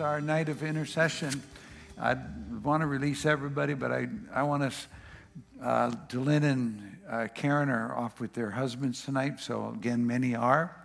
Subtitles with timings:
[0.00, 1.42] our night of intercession.
[2.00, 2.16] I
[2.62, 4.86] want to release everybody, but I, I want us,
[5.62, 9.40] uh, Delin and uh, Karen are off with their husbands tonight.
[9.40, 10.76] So, again, many are.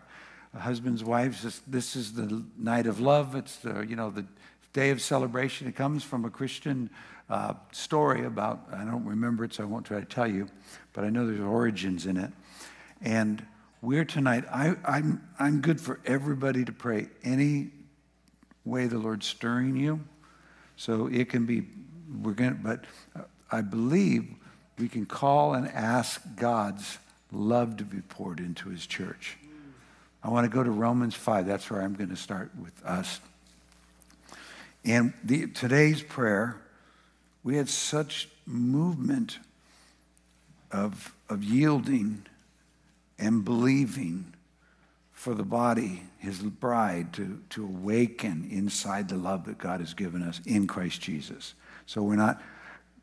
[0.58, 3.36] husbands, wives, this, this, is the night of love.
[3.36, 4.26] It's the, you know, the
[4.72, 5.68] day of celebration.
[5.68, 6.90] It comes from a Christian
[7.30, 10.48] uh, story about, I don't remember it, so I won't try to tell you,
[10.94, 12.32] but I know there's origins in it.
[13.02, 13.46] And
[13.82, 17.72] we're tonight, I, I'm, I'm good for everybody to pray any
[18.66, 20.00] way the Lord's stirring you.
[20.76, 21.64] So it can be,
[22.22, 24.28] we're going to, but uh, I believe
[24.78, 26.98] we can call and ask God's
[27.32, 29.38] love to be poured into his church.
[30.24, 31.46] I want to go to Romans 5.
[31.46, 33.20] That's where I'm going to start with us.
[34.86, 36.62] And the, today's prayer,
[37.44, 39.40] we had such movement
[40.72, 42.26] of, of yielding
[43.20, 44.33] and believing
[45.24, 50.22] for the body, his bride, to, to awaken inside the love that God has given
[50.22, 51.54] us in Christ Jesus.
[51.86, 52.42] So we're not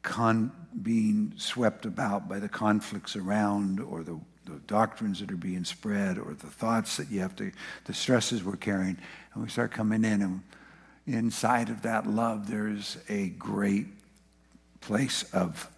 [0.02, 5.64] con- being swept about by the conflicts around or the, the doctrines that are being
[5.64, 7.52] spread or the thoughts that you have to,
[7.86, 8.98] the stresses we're carrying.
[9.32, 10.42] And we start coming in, and
[11.06, 13.86] inside of that love, there's a great
[14.82, 15.70] place of,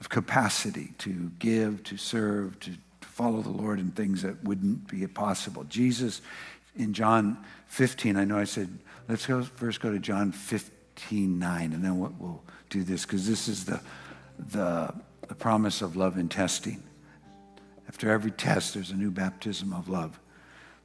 [0.00, 2.72] of capacity to give, to serve, to
[3.20, 5.64] follow the Lord in things that wouldn't be possible.
[5.64, 6.22] Jesus
[6.74, 8.70] in John 15, I know I said,
[9.08, 13.28] let's go first go to John 15, 9, and then we'll, we'll do this because
[13.28, 13.78] this is the,
[14.38, 14.94] the,
[15.28, 16.82] the promise of love and testing.
[17.88, 20.18] After every test, there's a new baptism of love.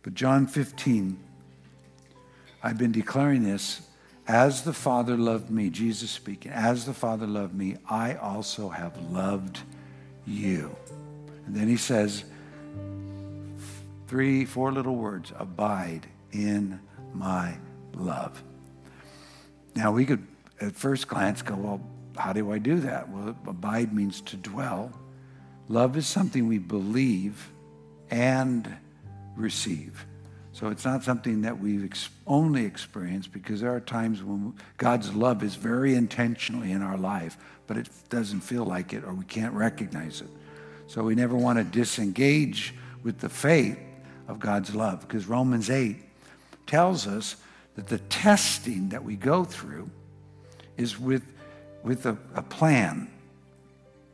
[0.04, 1.18] But John 15,
[2.62, 3.82] I've been declaring this
[4.28, 9.00] as the Father loved me, Jesus speaking, as the Father loved me, I also have
[9.10, 9.62] loved
[10.26, 10.76] you.
[11.46, 12.24] And then he says,
[14.08, 16.80] three, four little words abide in
[17.14, 17.58] my
[17.94, 18.42] love.
[19.76, 20.26] Now, we could
[20.62, 21.82] at first glance go, well,
[22.18, 23.10] how do I do that?
[23.10, 24.92] Well, abide means to dwell.
[25.68, 27.52] Love is something we believe
[28.10, 28.74] and
[29.36, 30.06] receive.
[30.54, 35.14] So it's not something that we've ex- only experienced because there are times when God's
[35.14, 39.26] love is very intentionally in our life, but it doesn't feel like it or we
[39.26, 40.30] can't recognize it.
[40.88, 42.74] So we never want to disengage
[43.04, 43.80] with the faith
[44.28, 45.98] of God's love because Romans 8
[46.68, 47.36] tells us
[47.76, 49.90] that the testing that we go through
[50.78, 51.24] is with,
[51.84, 53.10] with a, a plan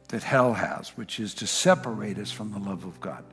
[0.09, 3.24] that hell has, which is to separate us from the love of God.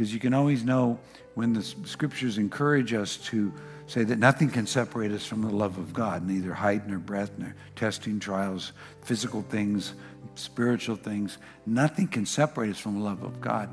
[0.00, 0.98] Because you can always know
[1.34, 3.52] when the scriptures encourage us to
[3.86, 7.32] say that nothing can separate us from the love of God, neither height nor breadth,
[7.36, 8.72] nor testing trials,
[9.02, 9.92] physical things,
[10.36, 11.36] spiritual things.
[11.66, 13.68] Nothing can separate us from the love of God.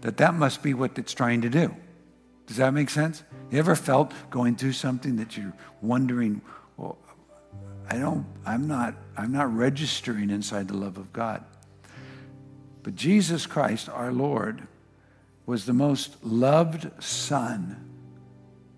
[0.00, 1.72] That that must be what it's trying to do.
[2.48, 3.22] Does that make sense?
[3.52, 6.42] You ever felt going through something that you're wondering,
[6.76, 6.98] well,
[7.88, 11.44] I don't, I'm not, I'm not registering inside the love of God.
[12.82, 14.66] But Jesus Christ, our Lord,
[15.48, 17.74] was the most loved Son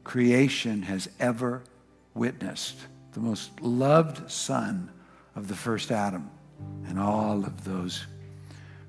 [0.05, 1.65] creation has ever
[2.15, 2.77] witnessed.
[3.11, 4.89] The most loved Son
[5.35, 6.31] of the first Adam
[6.87, 8.07] and all of those.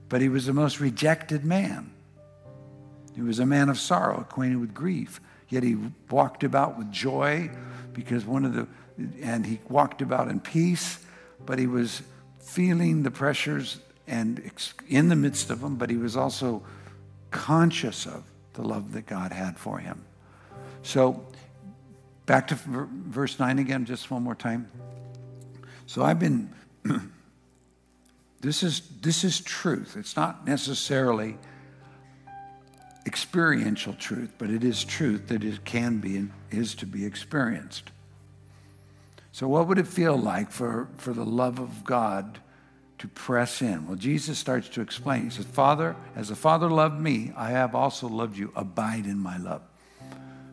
[0.09, 1.89] But he was the most rejected man.
[3.15, 5.19] He was a man of sorrow, acquainted with grief.
[5.49, 5.75] Yet he
[6.07, 7.49] walked about with joy
[7.93, 8.67] because one of the,
[9.23, 11.03] and he walked about in peace,
[11.47, 12.03] but he was
[12.37, 14.51] feeling the pressures and
[14.87, 16.61] in the midst of them, but he was also
[17.31, 20.05] conscious of the love that God had for him.
[20.83, 21.25] So,
[22.25, 24.69] back to verse 9 again, just one more time.
[25.85, 26.53] So, I've been,
[28.41, 29.95] this is, this is truth.
[29.97, 31.37] It's not necessarily
[33.05, 37.91] experiential truth, but it is truth that it can be and is to be experienced.
[39.31, 42.39] So, what would it feel like for, for the love of God
[43.01, 43.87] to press in?
[43.87, 45.23] Well, Jesus starts to explain.
[45.23, 48.51] He says, Father, as the Father loved me, I have also loved you.
[48.55, 49.63] Abide in my love.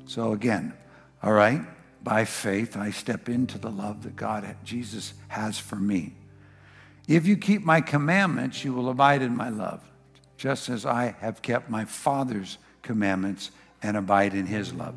[0.07, 0.73] So, again,
[1.23, 1.61] all right,
[2.03, 6.15] by faith, I step into the love that God, Jesus, has for me.
[7.07, 9.83] If you keep my commandments, you will abide in my love
[10.39, 13.51] just as I have kept my Father's commandments
[13.83, 14.95] and abide in his love.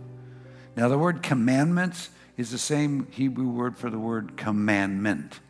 [0.77, 5.41] Now, the word commandments is the same Hebrew word for the word commandment.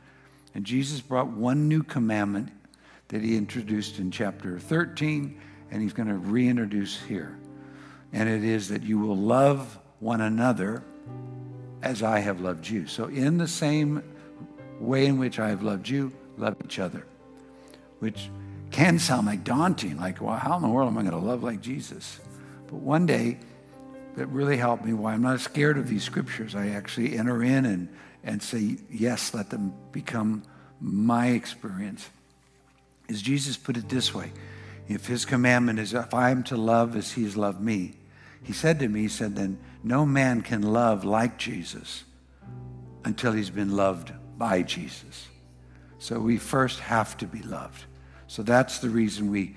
[0.54, 2.50] And Jesus brought one new commandment
[3.08, 5.40] that he introduced in chapter 13,
[5.70, 7.38] and he's going to reintroduce here.
[8.14, 10.84] And it is that you will love one another
[11.82, 12.88] as I have loved you.
[12.88, 14.04] So, in the same
[14.80, 17.06] way in which I have loved you, love each other,
[18.00, 18.30] which
[18.72, 21.44] can sound like daunting, like, well, how in the world am I going to love
[21.44, 22.20] like Jesus?
[22.68, 23.38] But one day,
[24.16, 26.56] that really helped me why I'm not scared of these scriptures.
[26.56, 27.90] I actually enter in and,
[28.24, 30.44] and say, yes, let them become
[30.80, 32.10] my experience.
[33.08, 34.32] Is Jesus put it this way
[34.88, 37.94] if his commandment is, if I am to love as he has loved me,
[38.44, 42.04] he said to me, he said, then no man can love like Jesus
[43.06, 45.28] until he's been loved by Jesus.
[46.00, 47.86] So we first have to be loved.
[48.28, 49.56] So that's the reason we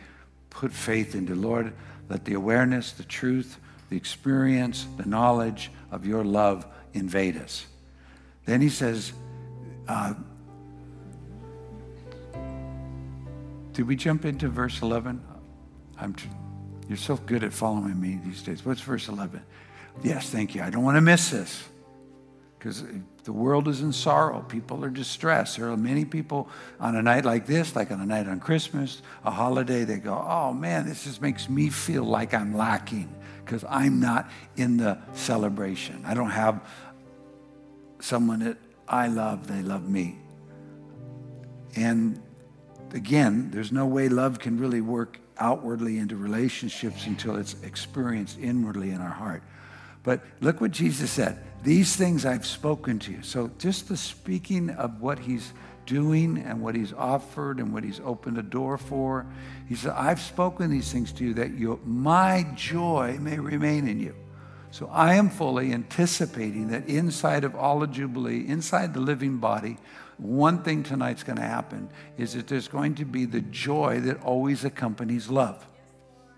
[0.50, 1.72] put faith into Lord,
[2.08, 3.58] let the awareness, the truth,
[3.88, 7.66] the experience, the knowledge of your love invade us.
[8.44, 9.12] Then he says,
[9.88, 10.14] uh,
[13.72, 15.22] did we jump into verse 11?
[15.98, 16.14] I'm,
[16.88, 18.64] you're so good at following me these days.
[18.64, 19.42] What's verse 11?
[20.02, 20.62] Yes, thank you.
[20.62, 21.64] I don't want to miss this
[22.58, 22.82] because
[23.24, 24.40] the world is in sorrow.
[24.40, 25.58] People are distressed.
[25.58, 26.48] There are many people
[26.80, 30.14] on a night like this, like on a night on Christmas, a holiday, they go,
[30.14, 33.14] oh man, this just makes me feel like I'm lacking
[33.44, 36.02] because I'm not in the celebration.
[36.06, 36.66] I don't have
[38.04, 40.18] someone that I love, they love me.
[41.74, 42.20] And
[42.92, 48.90] again, there's no way love can really work outwardly into relationships until it's experienced inwardly
[48.90, 49.42] in our heart.
[50.02, 51.38] But look what Jesus said.
[51.62, 53.22] These things I've spoken to you.
[53.22, 55.54] So just the speaking of what he's
[55.86, 59.26] doing and what he's offered and what he's opened a door for.
[59.66, 63.98] He said, I've spoken these things to you that you, my joy may remain in
[63.98, 64.14] you.
[64.74, 69.76] So I am fully anticipating that inside of all of Jubilee, inside the living body,
[70.18, 71.88] one thing tonight's going to happen
[72.18, 75.64] is that there's going to be the joy that always accompanies love.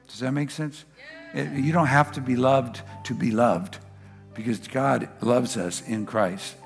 [0.08, 0.84] Does that make sense?
[1.34, 3.78] You don't have to be loved to be loved
[4.34, 6.56] because God loves us in Christ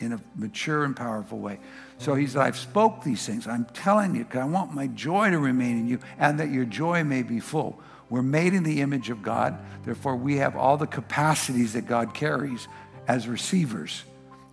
[0.00, 1.58] in a mature and powerful way.
[1.96, 3.46] So he said, I've spoke these things.
[3.46, 6.66] I'm telling you, because I want my joy to remain in you and that your
[6.66, 7.80] joy may be full.
[8.14, 9.58] We're made in the image of God.
[9.84, 12.68] Therefore, we have all the capacities that God carries
[13.08, 14.04] as receivers.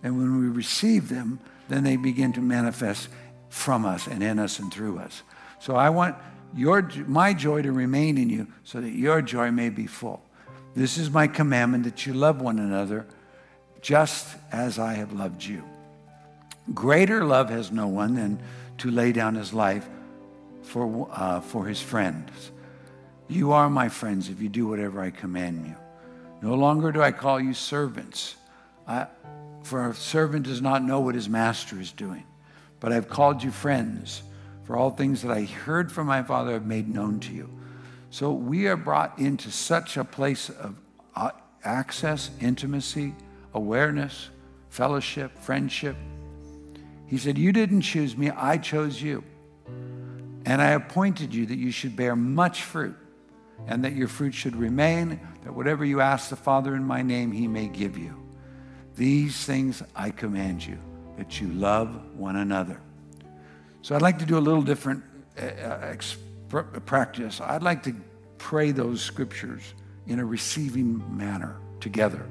[0.02, 1.38] And when we receive them,
[1.68, 3.08] then they begin to manifest
[3.50, 5.22] from us and in us and through us.
[5.60, 6.16] So I want
[6.56, 10.24] your, my joy to remain in you so that your joy may be full.
[10.74, 13.06] This is my commandment that you love one another
[13.80, 15.62] just as I have loved you.
[16.74, 18.42] Greater love has no one than
[18.78, 19.88] to lay down his life
[20.64, 22.50] for, uh, for his friends.
[23.32, 25.76] You are my friends if you do whatever I command you.
[26.42, 28.36] No longer do I call you servants,
[28.86, 29.06] I,
[29.62, 32.24] for a servant does not know what his master is doing.
[32.80, 34.22] But I've called you friends,
[34.64, 37.48] for all things that I heard from my Father I've made known to you.
[38.10, 40.76] So we are brought into such a place of
[41.16, 41.30] uh,
[41.64, 43.14] access, intimacy,
[43.54, 44.28] awareness,
[44.68, 45.96] fellowship, friendship.
[47.06, 49.24] He said, You didn't choose me, I chose you.
[50.44, 52.96] And I appointed you that you should bear much fruit,
[53.66, 57.32] and that your fruit should remain, that whatever you ask the Father in my name,
[57.32, 58.14] he may give you.
[58.96, 60.78] These things I command you,
[61.16, 62.80] that you love one another.
[63.82, 65.02] So I'd like to do a little different
[65.40, 67.40] uh, uh practice.
[67.40, 67.94] I'd like to
[68.38, 69.74] pray those scriptures
[70.06, 72.26] in a receiving manner together.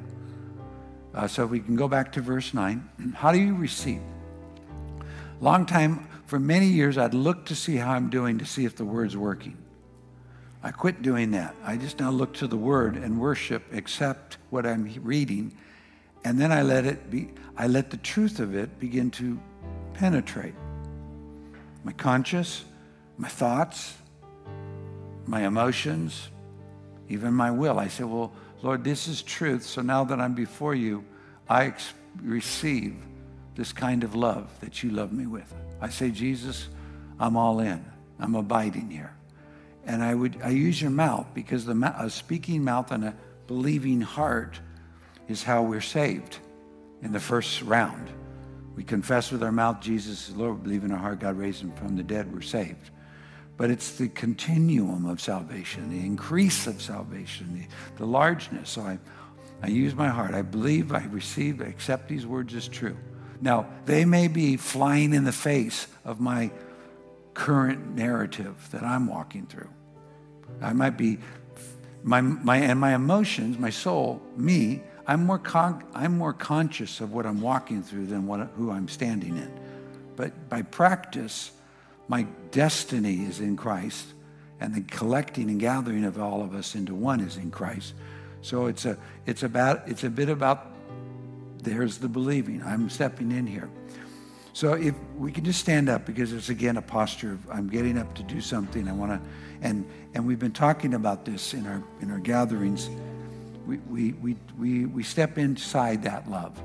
[1.13, 3.13] Uh, so we can go back to verse 9.
[3.15, 4.01] How do you receive?
[5.39, 8.75] Long time, for many years, I'd look to see how I'm doing to see if
[8.75, 9.57] the word's working.
[10.63, 11.55] I quit doing that.
[11.63, 15.53] I just now look to the word and worship, accept what I'm reading,
[16.23, 19.39] and then I let it be, I let the truth of it begin to
[19.93, 20.53] penetrate.
[21.83, 22.63] My conscience,
[23.17, 23.95] my thoughts,
[25.25, 26.29] my emotions,
[27.09, 27.79] even my will.
[27.79, 29.63] I say, Well, Lord, this is truth.
[29.63, 31.03] So now that I'm before you,
[31.49, 32.95] I ex- receive
[33.55, 35.51] this kind of love that you love me with.
[35.81, 36.67] I say, Jesus,
[37.19, 37.83] I'm all in.
[38.19, 39.13] I'm abiding here.
[39.85, 43.15] And I would I use your mouth because the a speaking mouth and a
[43.47, 44.59] believing heart
[45.27, 46.37] is how we're saved
[47.01, 48.09] in the first round.
[48.75, 51.71] We confess with our mouth Jesus is Lord, believe in our heart God raised him
[51.73, 52.91] from the dead, we're saved.
[53.57, 58.69] But it's the continuum of salvation, the increase of salvation, the, the largeness.
[58.71, 58.97] So I,
[59.61, 60.33] I use my heart.
[60.33, 62.97] I believe, I receive, I accept these words as true.
[63.41, 66.51] Now, they may be flying in the face of my
[67.33, 69.69] current narrative that I'm walking through.
[70.61, 71.19] I might be,
[72.03, 77.11] my, my, and my emotions, my soul, me, I'm more, con- I'm more conscious of
[77.13, 79.51] what I'm walking through than what, who I'm standing in.
[80.15, 81.51] But by practice,
[82.07, 84.05] my destiny is in Christ,
[84.59, 87.93] and the collecting and gathering of all of us into one is in Christ.
[88.41, 90.67] So it's a, it's about, it's a bit about,
[91.63, 92.61] there's the believing.
[92.63, 93.69] I'm stepping in here.
[94.53, 97.97] So if we can just stand up because it's again a posture of I'm getting
[97.97, 98.87] up to do something.
[98.87, 99.29] I want to,
[99.61, 102.89] and and we've been talking about this in our in our gatherings
[103.65, 106.59] we, we, we, we, we step inside that love.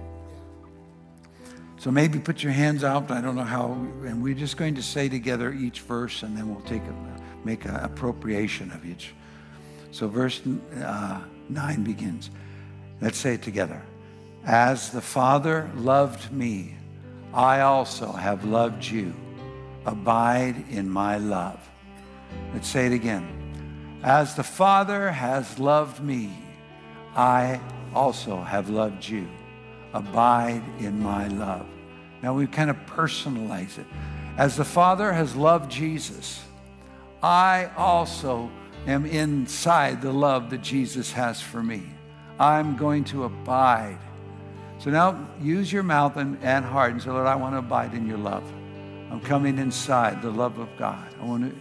[1.78, 3.10] So maybe put your hands out.
[3.10, 3.72] I don't know how,
[4.04, 7.64] and we're just going to say together each verse, and then we'll take a, make
[7.64, 9.14] an appropriation of each.
[9.92, 10.40] So verse
[10.82, 12.30] uh, nine begins.
[13.00, 13.82] Let's say it together.
[14.44, 16.74] As the Father loved me,
[17.36, 19.12] I also have loved you.
[19.84, 21.60] Abide in my love.
[22.54, 23.28] Let's say it again.
[24.02, 26.32] As the Father has loved me,
[27.14, 27.60] I
[27.94, 29.28] also have loved you.
[29.92, 31.66] Abide in my love.
[32.22, 33.86] Now we kind of personalize it.
[34.38, 36.42] As the Father has loved Jesus,
[37.22, 38.50] I also
[38.86, 41.82] am inside the love that Jesus has for me.
[42.40, 43.98] I'm going to abide.
[44.78, 47.94] So now use your mouth and, and heart and say, Lord, I want to abide
[47.94, 48.44] in your love.
[49.10, 51.06] I'm coming inside the love of God.
[51.20, 51.56] I want to.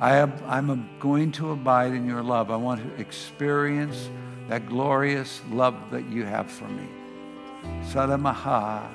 [0.00, 2.50] I am, I'm going to abide in your love.
[2.50, 4.08] I want to experience
[4.48, 6.88] that glorious love that you have for me.
[7.84, 8.88] Salamaha,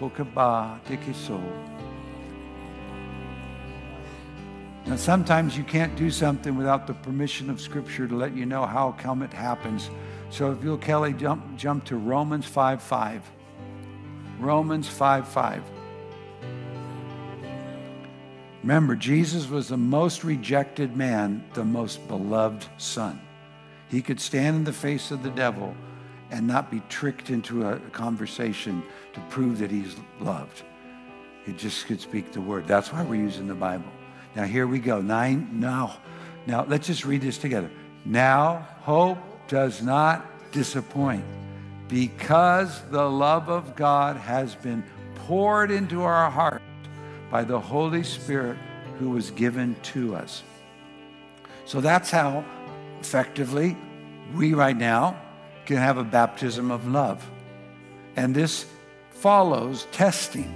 [0.00, 1.40] Pokaba, Tikiso.
[4.86, 8.66] Now, sometimes you can't do something without the permission of Scripture to let you know
[8.66, 9.88] how come it happens.
[10.34, 13.22] So if you'll, Kelly, jump, jump to Romans 5 5.
[14.40, 15.62] Romans 5 5.
[18.62, 23.20] Remember, Jesus was the most rejected man, the most beloved son.
[23.88, 25.72] He could stand in the face of the devil
[26.32, 30.64] and not be tricked into a conversation to prove that he's loved.
[31.46, 32.66] He just could speak the word.
[32.66, 33.92] That's why we're using the Bible.
[34.34, 35.00] Now here we go.
[35.00, 35.60] Nine.
[35.60, 36.00] Now,
[36.44, 37.70] now let's just read this together.
[38.04, 41.24] Now hope does not disappoint
[41.88, 44.84] because the love of God has been
[45.26, 46.62] poured into our heart
[47.30, 48.56] by the Holy Spirit
[48.98, 50.42] who was given to us.
[51.64, 52.44] So that's how
[53.00, 53.76] effectively
[54.34, 55.20] we right now
[55.66, 57.28] can have a baptism of love.
[58.16, 58.66] And this
[59.10, 60.54] follows testing.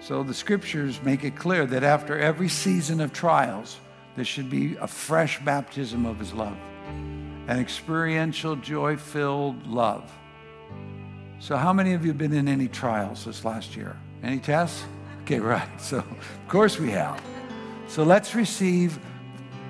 [0.00, 3.78] So the scriptures make it clear that after every season of trials,
[4.16, 6.56] there should be a fresh baptism of his love,
[7.48, 10.08] an experiential, joy filled love.
[11.40, 13.96] So, how many of you have been in any trials this last year?
[14.22, 14.84] Any tests?
[15.22, 15.80] Okay, right.
[15.80, 17.20] So, of course we have.
[17.88, 19.00] So, let's receive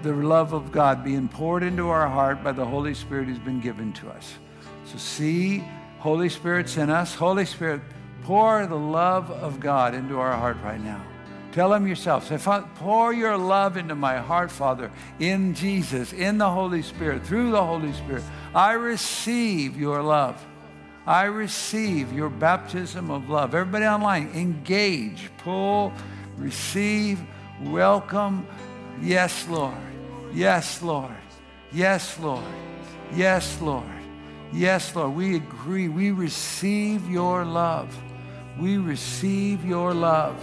[0.03, 3.61] the love of God being poured into our heart by the Holy Spirit who's been
[3.61, 4.35] given to us.
[4.85, 5.65] So, see,
[5.99, 7.15] Holy Spirit's in us.
[7.15, 7.81] Holy Spirit,
[8.29, 11.03] Pour the love of God into our heart right now.
[11.59, 12.29] Tell him yourself.
[12.29, 12.39] Say,
[12.77, 17.65] pour your love into my heart, Father, in Jesus, in the Holy Spirit, through the
[17.65, 18.23] Holy Spirit.
[18.55, 20.41] I receive your love.
[21.05, 23.57] I receive your baptism of love.
[23.57, 25.93] Everybody online, engage, pull,
[26.37, 27.21] receive,
[27.65, 28.47] welcome.
[29.03, 29.75] Yes, Lord.
[30.33, 31.11] Yes, Lord.
[31.73, 32.45] Yes, Lord.
[33.13, 33.85] Yes, Lord.
[34.53, 35.13] Yes, Lord.
[35.13, 35.89] We agree.
[35.89, 37.93] We receive your love.
[38.61, 40.41] We receive your love.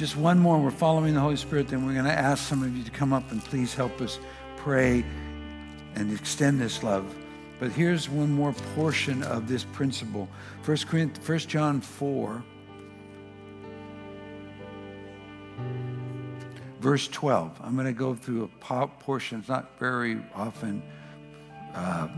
[0.00, 0.58] Just one more.
[0.58, 1.68] We're following the Holy Spirit.
[1.68, 4.18] Then we're going to ask some of you to come up and please help us
[4.56, 5.04] pray
[5.94, 7.14] and extend this love.
[7.58, 10.26] But here's one more portion of this principle.
[10.64, 12.42] 1 Corinthians, 1 John 4,
[16.80, 17.60] verse 12.
[17.62, 19.40] I'm going to go through a portion.
[19.40, 20.82] It's not very often
[21.74, 22.08] uh,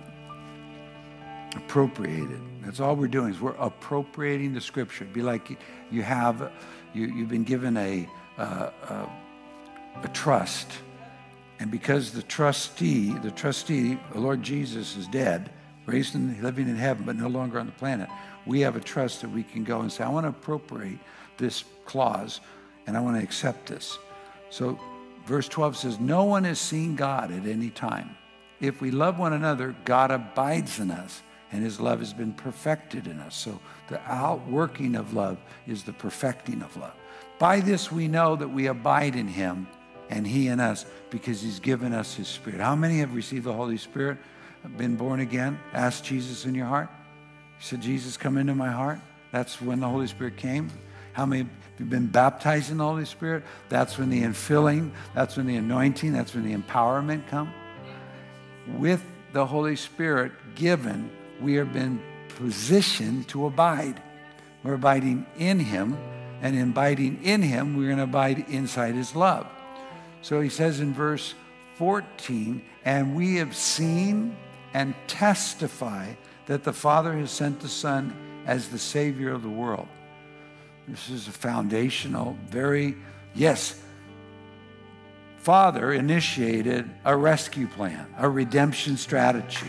[1.56, 2.40] appropriated.
[2.62, 5.02] That's all we're doing is we're appropriating the scripture.
[5.02, 5.58] It'd be like
[5.90, 6.52] you have,
[6.94, 8.08] you, you've been given a,
[8.38, 9.10] uh, a,
[10.02, 10.70] a trust.
[11.58, 15.50] And because the trustee, the trustee, the Lord Jesus is dead,
[15.86, 18.08] raised and living in heaven, but no longer on the planet,
[18.46, 20.98] we have a trust that we can go and say, I want to appropriate
[21.38, 22.40] this clause
[22.86, 23.98] and I want to accept this.
[24.50, 24.78] So
[25.26, 28.16] verse 12 says, No one has seen God at any time.
[28.60, 33.06] If we love one another, God abides in us and his love has been perfected
[33.06, 33.36] in us.
[33.36, 36.94] So the outworking of love is the perfecting of love.
[37.38, 39.68] By this we know that we abide in him
[40.08, 42.60] and he in us because he's given us his spirit.
[42.60, 44.18] How many have received the Holy Spirit,
[44.76, 46.88] been born again, Ask Jesus in your heart?
[47.58, 48.98] You said, Jesus, come into my heart.
[49.30, 50.70] That's when the Holy Spirit came.
[51.12, 53.44] How many have been baptized in the Holy Spirit?
[53.68, 57.52] That's when the infilling, that's when the anointing, that's when the empowerment come.
[58.78, 61.10] With the Holy Spirit given,
[61.42, 62.00] we have been
[62.36, 64.00] positioned to abide.
[64.62, 65.98] We're abiding in Him,
[66.40, 69.46] and in abiding in Him, we're going to abide inside His love.
[70.22, 71.34] So he says in verse
[71.76, 74.36] 14, and we have seen
[74.74, 76.12] and testify
[76.46, 78.14] that the Father has sent the Son
[78.46, 79.88] as the Savior of the world.
[80.88, 82.96] This is a foundational, very,
[83.34, 83.80] yes,
[85.36, 89.66] Father initiated a rescue plan, a redemption strategy.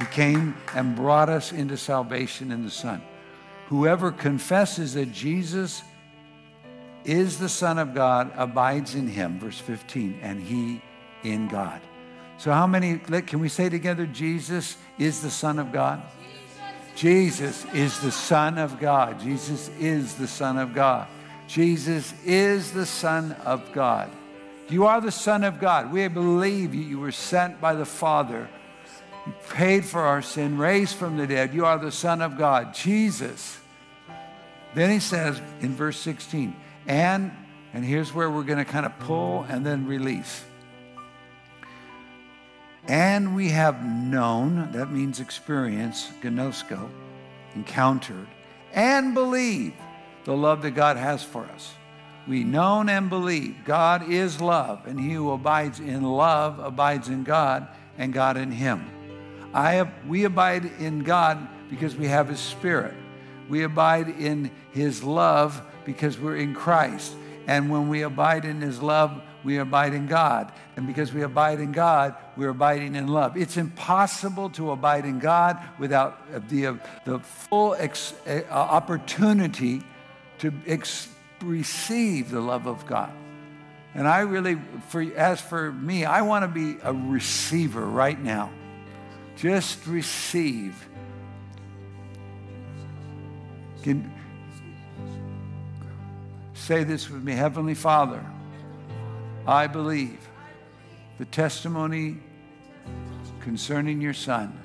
[0.00, 3.02] He came and brought us into salvation in the Son.
[3.68, 5.82] Whoever confesses that Jesus
[7.04, 10.80] is the Son of God abides in him, verse 15, and he
[11.22, 11.80] in God.
[12.38, 16.02] So, how many, can we say together, Jesus is the Son of God?
[16.96, 19.20] Jesus is the Son of God.
[19.20, 21.08] Jesus is the Son of God.
[21.46, 24.10] Jesus is the Son of God.
[24.70, 25.92] You are the Son of God.
[25.92, 26.98] We believe you.
[26.98, 28.48] Were sent by the Father.
[29.50, 31.52] Paid for our sin, raised from the dead.
[31.54, 33.58] You are the Son of God, Jesus.
[34.74, 36.54] Then he says in verse 16,
[36.86, 37.32] and,
[37.72, 40.44] and here's where we're going to kind of pull and then release.
[42.88, 46.88] And we have known, that means experience, gnosko,
[47.54, 48.26] encountered,
[48.72, 49.74] and believe
[50.24, 51.74] the love that God has for us.
[52.26, 57.24] We known and believe God is love, and he who abides in love abides in
[57.24, 57.66] God,
[57.98, 58.88] and God in him.
[59.52, 62.94] I we abide in God because we have his spirit.
[63.48, 67.14] We abide in his love because we're in Christ.
[67.46, 70.52] And when we abide in his love, we abide in God.
[70.76, 73.36] And because we abide in God, we're abiding in love.
[73.36, 79.82] It's impossible to abide in God without the, the full ex, uh, opportunity
[80.38, 81.08] to ex,
[81.42, 83.12] receive the love of God.
[83.94, 84.56] And I really,
[84.88, 88.52] for, as for me, I want to be a receiver right now.
[89.40, 90.86] Just receive.
[93.82, 94.12] Can,
[96.52, 98.22] say this with me Heavenly Father,
[99.46, 100.28] I believe
[101.18, 102.18] the testimony
[103.40, 104.62] concerning your Son.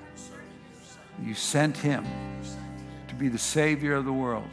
[1.24, 2.05] You sent him
[3.08, 4.50] to be the Savior of the world.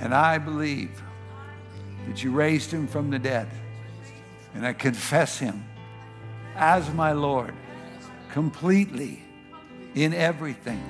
[0.00, 1.00] And I believe
[2.08, 3.46] that you raised him from the dead.
[4.56, 5.64] And I confess him
[6.56, 7.54] as my Lord
[8.36, 9.18] completely
[9.94, 10.82] in everything.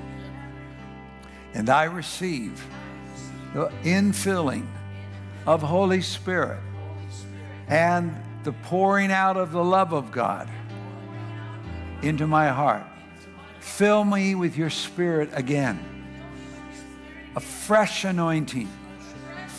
[1.55, 2.61] And I receive
[3.55, 4.67] the infilling
[5.47, 6.59] of Holy Spirit
[7.69, 10.49] and the pouring out of the love of God
[12.03, 12.85] into my heart.
[13.61, 15.79] Fill me with your spirit again.
[17.37, 18.69] A fresh anointing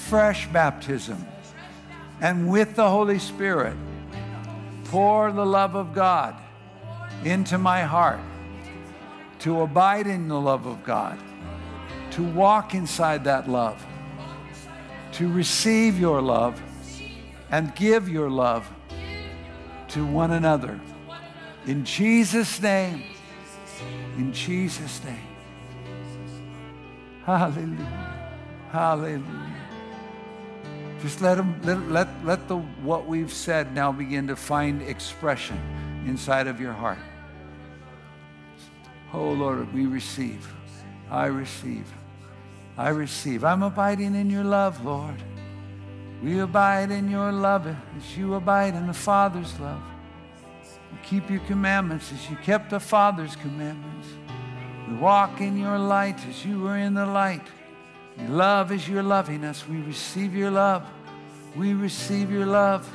[0.09, 1.25] fresh baptism.
[2.19, 3.77] And with the Holy Spirit,
[4.83, 6.35] pour the love of God
[7.23, 8.19] into my heart
[9.39, 11.17] to abide in the love of God,
[12.11, 13.85] to walk inside that love,
[15.13, 16.61] to receive your love
[17.51, 18.67] and give your love
[19.89, 20.79] to one another.
[21.65, 23.03] In Jesus' name,
[24.17, 25.15] in Jesus' name.
[27.23, 28.23] Hallelujah.
[28.71, 29.23] Hallelujah.
[31.01, 35.59] Just let, them, let, let, let the, what we've said now begin to find expression
[36.05, 36.99] inside of your heart.
[39.13, 40.53] Oh Lord, we receive.
[41.09, 41.91] I receive.
[42.77, 43.43] I receive.
[43.43, 45.21] I'm abiding in your love, Lord.
[46.21, 49.81] We abide in your love as you abide in the Father's love.
[50.91, 54.07] We keep your commandments as you kept the Father's commandments.
[54.87, 57.45] We walk in your light as you were in the light.
[58.17, 59.67] Your love is your loving us.
[59.67, 60.87] We receive your love.
[61.55, 62.89] We receive your love.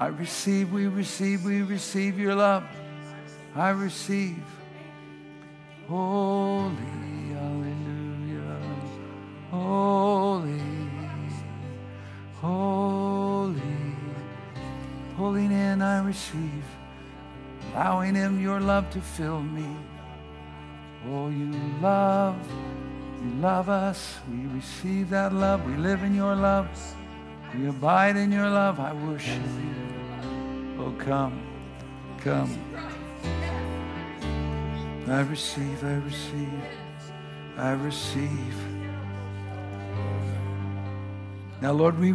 [0.00, 2.64] I receive, we receive, we receive your love.
[3.54, 4.42] I receive.
[5.86, 6.74] Holy,
[7.34, 8.58] hallelujah.
[9.50, 10.62] Holy,
[12.36, 13.60] holy.
[15.18, 16.64] Pulling in, I receive.
[17.74, 19.68] Allowing Him your love to fill me.
[21.10, 22.38] Oh, you love.
[23.22, 24.16] You love us.
[24.30, 25.66] We receive that love.
[25.66, 26.68] We live in your love.
[27.54, 28.78] We abide in your love.
[28.78, 30.78] I worship you.
[30.78, 31.42] Oh, come.
[32.18, 32.58] Come.
[35.08, 36.62] I receive, I receive,
[37.56, 38.54] I receive.
[41.60, 42.14] Now, Lord, we,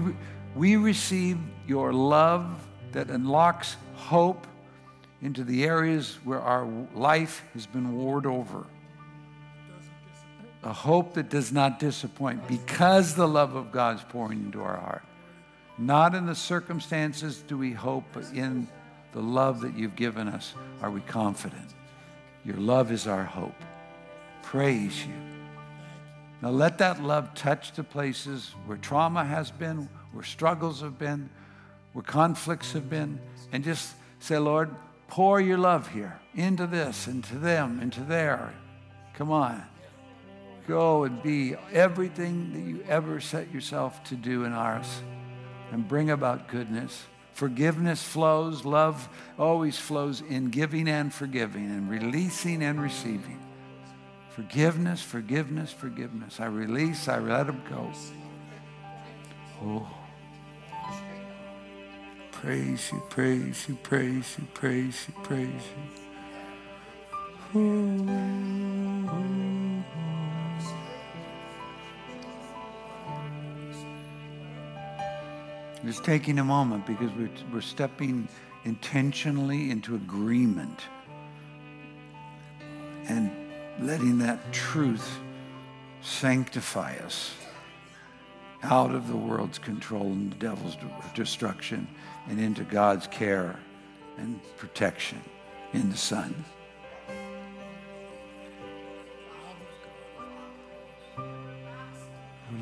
[0.55, 2.45] we receive your love
[2.93, 4.47] that unlocks hope
[5.21, 8.65] into the areas where our life has been warred over
[10.63, 14.77] a hope that does not disappoint because the love of God is pouring into our
[14.77, 15.03] heart.
[15.77, 18.67] Not in the circumstances do we hope, but in
[19.11, 21.73] the love that you've given us are we confident.
[22.45, 23.55] Your love is our hope.
[24.41, 25.13] Praise you.
[26.41, 31.29] Now let that love touch the places where trauma has been, where struggles have been,
[31.93, 33.19] where conflicts have been,
[33.51, 34.69] and just say, Lord,
[35.07, 38.53] pour your love here into this, into them, into there.
[39.15, 39.63] Come on
[40.67, 45.01] go and be everything that you ever set yourself to do in ours.
[45.71, 47.03] And bring about goodness.
[47.33, 53.39] Forgiveness flows, love always flows in giving and forgiving, and releasing and receiving.
[54.29, 56.39] Forgiveness, forgiveness, forgiveness.
[56.39, 57.91] I release, I let them go.
[59.61, 59.87] Oh.
[62.31, 65.63] Praise you, praise you, praise you, praise you, praise
[67.53, 69.54] you.
[75.85, 78.27] Just taking a moment because we're, we're stepping
[78.63, 80.79] intentionally into agreement
[83.07, 83.31] and
[83.79, 85.19] letting that truth
[86.01, 87.35] sanctify us
[88.63, 90.75] out of the world's control and the devil's
[91.13, 91.87] destruction
[92.29, 93.59] and into God's care
[94.17, 95.21] and protection
[95.73, 96.33] in the Son.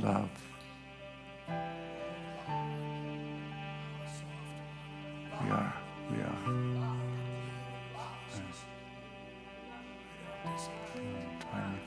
[0.01, 0.42] Love.
[5.43, 5.73] We are.
[6.11, 6.37] We are.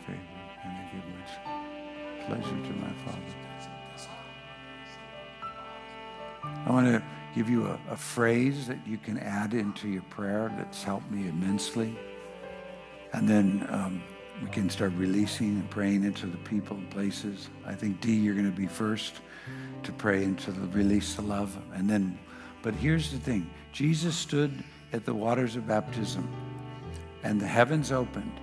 [0.07, 0.21] Favored,
[0.65, 3.37] and I pleasure to my Father.
[6.67, 7.03] I want to
[7.35, 11.29] give you a, a, phrase that you can add into your prayer that's helped me
[11.29, 11.97] immensely.
[13.13, 14.03] And then um,
[14.43, 17.49] we can start releasing and praying into the people and places.
[17.65, 19.21] I think, D, you're going to be first
[19.85, 21.57] to pray into the release the love.
[21.75, 22.19] And then,
[22.67, 24.53] but here's the thing Jesus stood
[24.93, 26.29] at the waters of baptism,
[27.23, 28.41] and the heavens opened,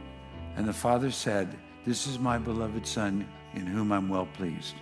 [0.56, 1.54] and the Father said,
[1.86, 4.76] This is my beloved Son in whom I'm well pleased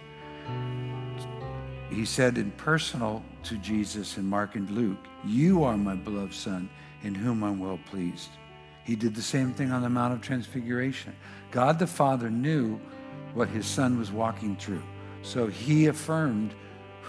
[1.92, 6.70] he said in personal to Jesus in Mark and Luke, You are my beloved Son,
[7.04, 8.30] in whom I'm well pleased.
[8.84, 11.14] He did the same thing on the Mount of Transfiguration.
[11.52, 12.80] God the Father knew
[13.34, 14.84] what his Son was walking through.
[15.22, 16.54] So he affirmed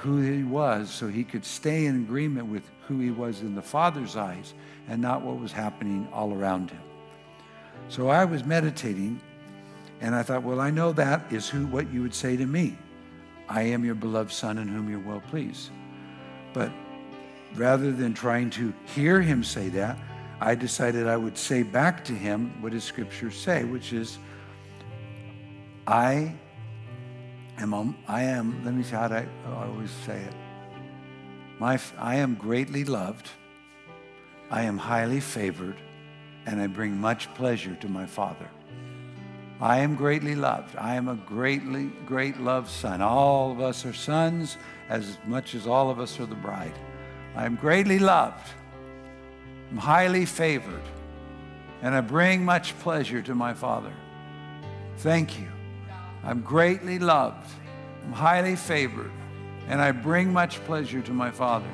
[0.02, 3.62] who he was so he could stay in agreement with who he was in the
[3.62, 4.52] Father's eyes
[4.88, 6.82] and not what was happening all around him.
[7.88, 9.20] So I was meditating
[10.00, 12.76] and I thought, well, I know that is who what you would say to me.
[13.48, 15.70] I am your beloved Son in whom you're well pleased.
[16.52, 16.72] But
[17.54, 19.96] rather than trying to hear him say that,
[20.40, 24.18] I decided I would say back to him what his scriptures say, which is,
[25.86, 26.34] I
[27.58, 30.34] am, I am, let me see how I, oh, I always say it.
[31.58, 33.28] My, I am greatly loved,
[34.50, 35.76] I am highly favored,
[36.46, 38.48] and I bring much pleasure to my Father.
[39.62, 40.74] I am greatly loved.
[40.76, 43.00] I am a greatly, great loved son.
[43.00, 44.56] All of us are sons
[44.88, 46.76] as much as all of us are the bride.
[47.36, 48.48] I am greatly loved.
[49.70, 50.82] I'm highly favored.
[51.80, 53.92] And I bring much pleasure to my Father.
[54.96, 55.51] Thank you.
[56.24, 57.50] I'm greatly loved.
[58.04, 59.12] I'm highly favored.
[59.68, 61.70] And I bring much pleasure to my Father.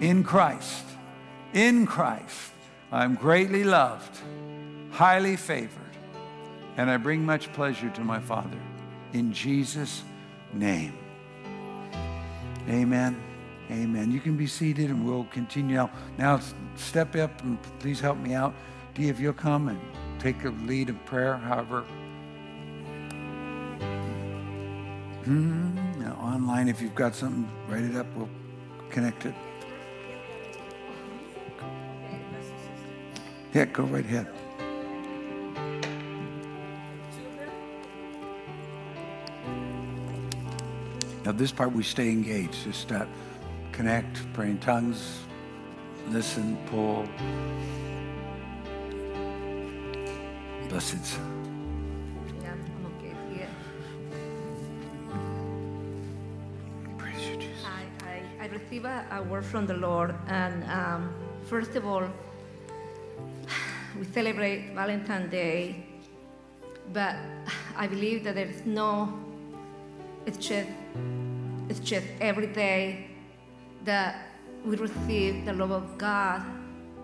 [0.00, 0.84] In Christ.
[1.52, 2.52] In Christ.
[2.90, 4.18] I'm greatly loved,
[4.90, 5.82] highly favored
[6.76, 8.58] and I bring much pleasure to my Father.
[9.12, 10.02] In Jesus'
[10.52, 10.94] name.
[12.68, 13.20] Amen.
[13.70, 14.10] Amen.
[14.10, 15.90] You can be seated and we'll continue now.
[16.18, 16.40] Now,
[16.76, 18.54] step up and please help me out.
[18.94, 19.80] Dee, if you'll come and
[20.18, 21.84] take a lead of prayer, however.
[25.24, 26.00] Hmm.
[26.00, 28.06] Now, online, if you've got something, write it up.
[28.16, 28.28] We'll
[28.90, 29.34] connect it.
[33.54, 34.26] Yeah, go right ahead.
[41.24, 43.06] Now, this part we stay engaged, just that
[43.70, 45.20] connect, pray in tongues,
[46.08, 47.06] listen, pull.
[50.68, 51.41] Blessed.
[58.82, 61.14] Receive a, a word from the Lord, and um,
[61.44, 62.04] first of all,
[63.98, 65.86] we celebrate Valentine's Day,
[66.92, 67.14] but
[67.76, 69.12] I believe that there is no,
[70.26, 70.68] it's just
[71.68, 73.08] it's just every day
[73.84, 74.28] that
[74.64, 76.42] we receive the love of God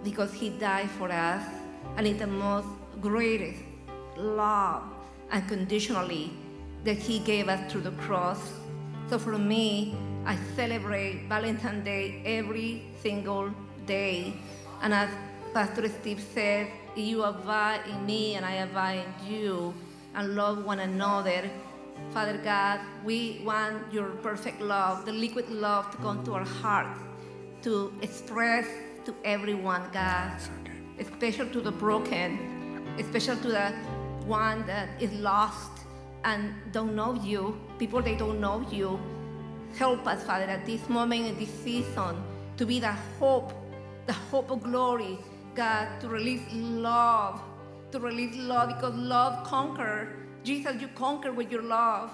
[0.05, 1.45] because He died for us,
[1.97, 2.69] and it's the most
[3.01, 3.63] greatest
[4.17, 4.83] love
[5.31, 6.33] unconditionally
[6.85, 8.41] that He gave us through the cross.
[9.09, 9.97] So for me,
[10.29, 13.51] I celebrate Valentine's Day every single
[13.87, 14.35] day.
[14.83, 15.11] And as
[15.53, 19.75] Pastor Steve said, you abide in me and I abide in you,
[20.15, 21.51] and love one another
[22.13, 26.99] Father God, we want your perfect love, the liquid love to come to our hearts,
[27.63, 28.67] to express
[29.05, 30.33] to everyone, God,
[30.99, 33.71] especially to the broken, especially to the
[34.27, 35.71] one that is lost
[36.25, 38.99] and don't know you, people they don't know you.
[39.77, 42.23] Help us, Father, at this moment in this season
[42.57, 43.53] to be the hope,
[44.07, 45.19] the hope of glory,
[45.55, 47.41] God, to release love,
[47.93, 50.09] to release love because love conquers.
[50.43, 52.11] Jesus, you conquer with your love.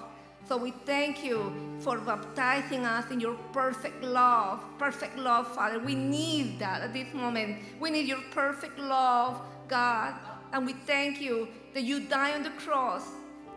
[0.47, 5.79] So we thank you for baptizing us in your perfect love, perfect love, Father.
[5.79, 7.63] We need that at this moment.
[7.79, 10.13] We need your perfect love, God.
[10.53, 13.07] And we thank you that you died on the cross.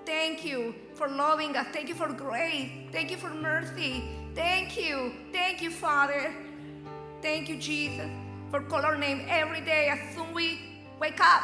[0.09, 1.66] Thank you for loving us.
[1.71, 2.71] Thank you for grace.
[2.92, 4.05] Thank you for mercy.
[4.35, 5.12] Thank you.
[5.33, 6.33] Thank you, Father.
[7.21, 8.09] Thank you, Jesus,
[8.51, 10.61] for call our name every day as soon we
[10.99, 11.42] wake up,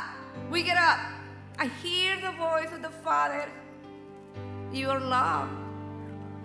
[0.51, 0.99] we get up.
[1.59, 3.51] I hear the voice of the Father.
[4.73, 5.51] Your love.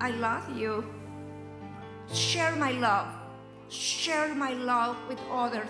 [0.02, 0.84] I love you.
[2.12, 3.08] Share my love.
[3.70, 5.70] Share my love with others.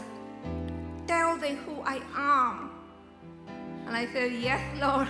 [1.06, 2.72] Tell them who I am.
[3.86, 5.10] And I said, Yes, Lord.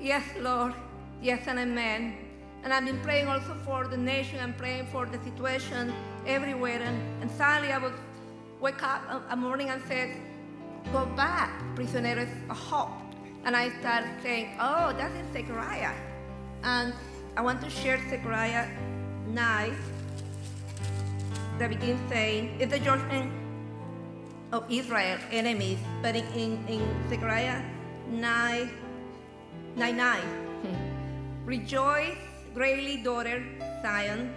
[0.00, 0.72] Yes, Lord.
[1.20, 2.16] Yes, and amen.
[2.64, 5.92] And I've been praying also for the nation and praying for the situation
[6.26, 6.80] everywhere.
[6.80, 7.92] And, and suddenly I would
[8.60, 10.16] wake up a, morning and said,
[10.90, 12.88] Go back, prisoneros of hope.
[13.44, 15.92] And I started saying, Oh, that is in Zechariah.
[16.62, 16.94] And
[17.36, 18.68] I want to share Zechariah
[19.28, 19.76] 9
[21.58, 23.30] that begins saying, It's the judgment
[24.52, 25.78] of Israel, enemies.
[26.00, 27.62] But in, in, in Zechariah
[28.08, 28.70] 9,
[29.76, 31.46] 9, 9, hmm.
[31.46, 32.16] rejoice
[32.54, 33.42] greatly, daughter
[33.82, 34.34] Zion.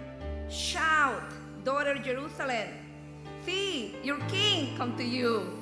[0.48, 1.22] Shout,
[1.64, 2.68] daughter Jerusalem.
[3.44, 5.60] See, your king come to you,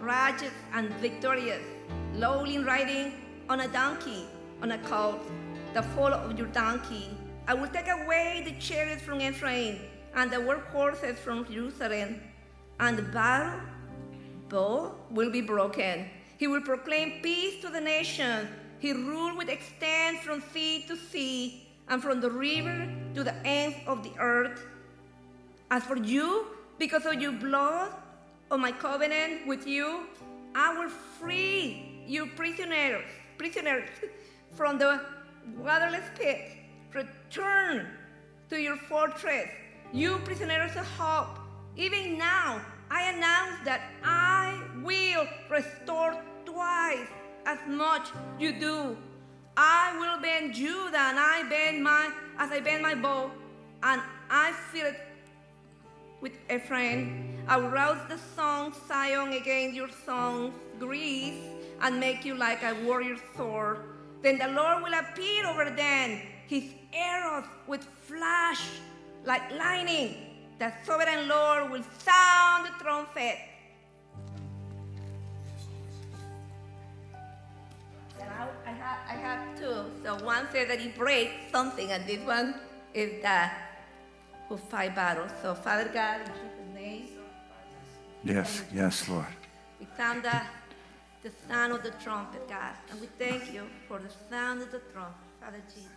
[0.00, 1.62] righteous and victorious,
[2.14, 3.12] lowly riding
[3.48, 4.26] on a donkey,
[4.62, 5.20] on a colt,
[5.74, 7.10] the foal of your donkey.
[7.48, 9.80] I will take away the chariots from Ephraim
[10.14, 12.20] and the workhorses from Jerusalem,
[12.78, 13.60] and the battle
[14.48, 16.06] bow will be broken.
[16.38, 18.48] He will proclaim peace to the nations.
[18.80, 23.76] He ruled with extent from sea to sea and from the river to the ends
[23.86, 24.66] of the earth.
[25.70, 26.46] As for you,
[26.78, 27.92] because of your blood
[28.50, 30.06] of my covenant with you,
[30.54, 33.04] I will free you prisoners,
[33.36, 33.88] prisoners
[34.56, 35.02] from the
[35.58, 36.52] waterless pit.
[36.94, 37.86] Return
[38.48, 39.48] to your fortress,
[39.92, 41.38] you prisoners of hope.
[41.76, 47.06] Even now, I announce that I will restore twice
[47.50, 48.06] as much
[48.38, 48.96] you do.
[49.56, 53.30] I will bend Judah, and I bend my as I bend my bow,
[53.82, 55.00] and I fill it
[56.20, 57.44] with Ephraim.
[57.48, 61.42] I will rouse the song Zion against your songs, Greece,
[61.82, 63.78] and make you like a warrior sword.
[64.22, 66.20] Then the Lord will appear over them.
[66.46, 68.62] His arrows will flash
[69.24, 70.14] like lightning.
[70.58, 73.49] The sovereign Lord will sound the trumpet.
[78.20, 79.84] And I, I, have, I have two.
[80.04, 82.54] So one says that he breaks something, and this one
[82.94, 83.56] is that
[84.48, 85.30] who fight battles.
[85.42, 87.08] So Father God, in Jesus' name,
[88.22, 89.24] Yes, yes, Lord.
[89.78, 90.42] we sound the,
[91.22, 92.74] the sound of the trumpet, God.
[92.90, 95.88] And we thank you for the sound of the trumpet, Father Jesus.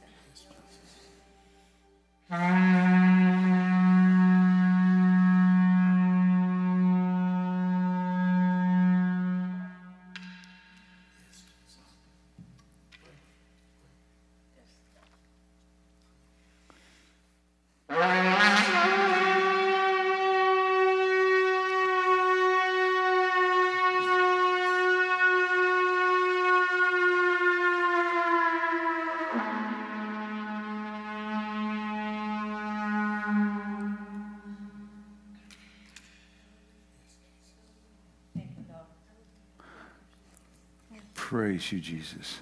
[41.64, 42.42] Praise you, Jesus.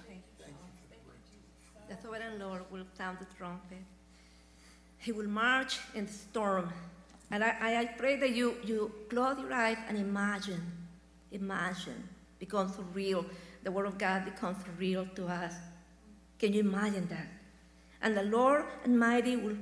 [1.88, 3.78] The sovereign Lord will sound the trumpet.
[4.98, 6.74] He will march in the storm.
[7.30, 10.60] And I, I, pray that you, you close your eyes and imagine,
[11.32, 13.24] imagine, becomes real.
[13.62, 15.54] The Word of God becomes real to us.
[16.40, 17.28] Can you imagine that?
[18.02, 19.58] And the Lord Almighty will,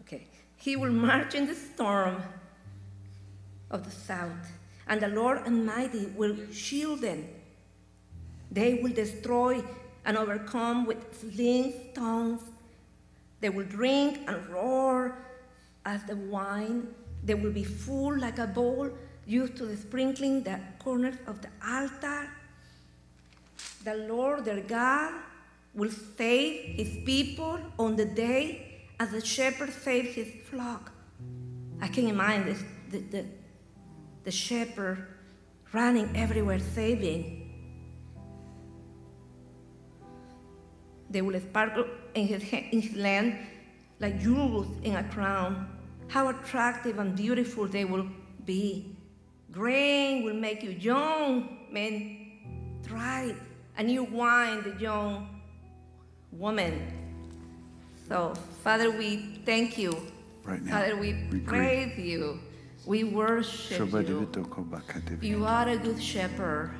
[0.00, 1.06] okay, He will mm-hmm.
[1.08, 2.22] march in the storm
[3.72, 4.52] of the south.
[4.86, 7.26] And the Lord Almighty will shield them
[8.52, 9.64] they will destroy
[10.04, 12.42] and overcome with slings, stones.
[13.40, 15.16] They will drink and roar
[15.86, 16.88] as the wine.
[17.24, 18.90] They will be full like a bowl
[19.26, 22.28] used to the sprinkling the corners of the altar.
[23.84, 25.12] The Lord their God
[25.74, 30.92] will save his people on the day as the shepherd saves his flock.
[31.80, 33.26] I can imagine this, the, the,
[34.24, 35.06] the shepherd
[35.72, 37.41] running everywhere saving.
[41.12, 43.36] They will sparkle in his, in his land
[44.00, 45.68] like jewels in a crown.
[46.08, 48.06] How attractive and beautiful they will
[48.44, 48.96] be.
[49.52, 53.36] Grain will make you young, men thrive.
[53.78, 55.28] A new wine, the young
[56.32, 56.88] woman.
[58.08, 59.96] So, Father, we thank you.
[60.44, 60.72] Right now.
[60.80, 62.40] Father, we, we praise you.
[62.84, 64.02] We worship you.
[64.02, 66.72] divito ko bakate vi- You are a good shepherd,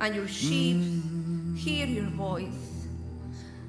[0.00, 1.56] and your sheep Mm.
[1.58, 2.71] hear your voice.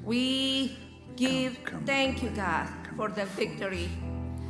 [0.03, 0.77] We
[1.15, 3.89] give come, thank you, God, for the victory.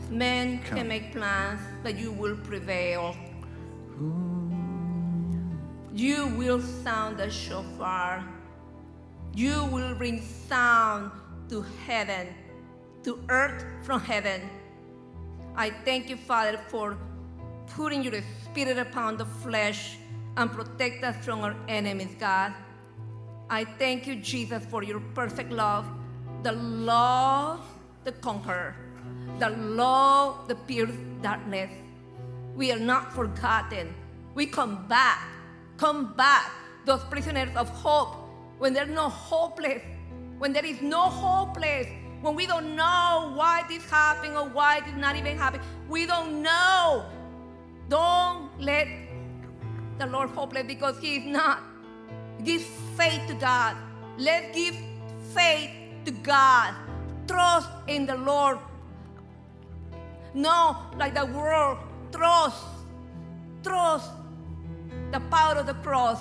[0.09, 0.77] Men Come.
[0.77, 3.15] can make plans, but you will prevail.
[5.93, 8.23] You will sound the shofar.
[9.35, 11.11] You will bring sound
[11.49, 12.29] to heaven,
[13.03, 14.49] to earth from heaven.
[15.55, 16.97] I thank you, Father, for
[17.75, 19.97] putting your spirit upon the flesh
[20.35, 22.53] and protect us from our enemies, God.
[23.49, 25.85] I thank you, Jesus, for your perfect love,
[26.43, 27.61] the love
[28.03, 28.75] that conquer,
[29.39, 31.69] the love that pierces darkness.
[32.55, 33.93] We are not forgotten.
[34.35, 35.27] We come back,
[35.77, 36.51] come back,
[36.85, 38.15] those prisoners of hope,
[38.59, 39.81] when there's no hopeless,
[40.37, 41.87] when there is no hopeless,
[42.21, 45.59] when we don't know why this happened or why it did not even happen.
[45.89, 47.05] We don't know.
[47.89, 48.87] Don't let
[49.99, 51.61] the Lord hopeless because He is not.
[52.43, 53.77] Give faith to God.
[54.17, 54.75] Let's give
[55.33, 55.69] faith
[56.05, 56.75] to God.
[57.27, 58.59] Trust in the Lord.
[60.33, 61.77] No, like the world,
[62.11, 62.63] trust.
[63.63, 64.11] Trust
[65.11, 66.19] the power of the cross.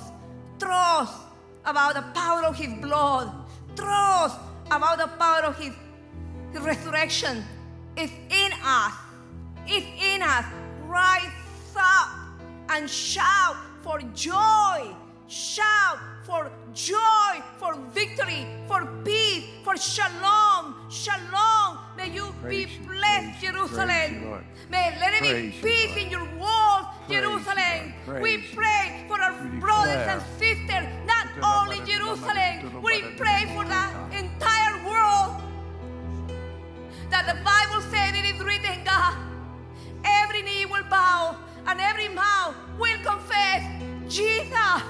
[0.58, 1.14] Trust
[1.64, 3.32] about the power of His blood.
[3.74, 4.38] Trust
[4.70, 5.72] about the power of His,
[6.52, 7.44] his resurrection.
[7.96, 8.92] It's in us.
[9.66, 10.44] It's in us.
[10.86, 11.30] Rise
[11.76, 12.08] up
[12.68, 14.94] and shout for joy.
[15.32, 20.76] Shout for joy, for victory, for peace, for shalom.
[20.90, 21.78] Shalom.
[21.96, 24.12] May you Praise be blessed, you, Jerusalem.
[24.12, 26.02] you, May let it be peace Lord.
[26.02, 27.94] in your walls, Jerusalem.
[28.20, 32.82] We pray for our brothers and sisters, not only Jerusalem.
[32.82, 35.40] We pray for the entire world.
[37.08, 39.16] That the Bible said it is written, God,
[40.04, 43.64] every knee will bow and every mouth will confess
[44.12, 44.82] Jesus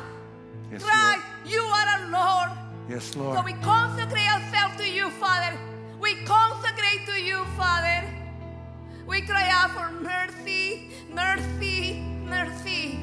[0.73, 1.53] Yes, Christ, Lord.
[1.53, 2.59] you are our Lord.
[2.89, 3.37] Yes, Lord.
[3.37, 5.59] So we consecrate ourselves to you, Father.
[6.01, 8.09] We consecrate to you, Father.
[9.07, 12.99] We cry out for mercy, mercy, mercy.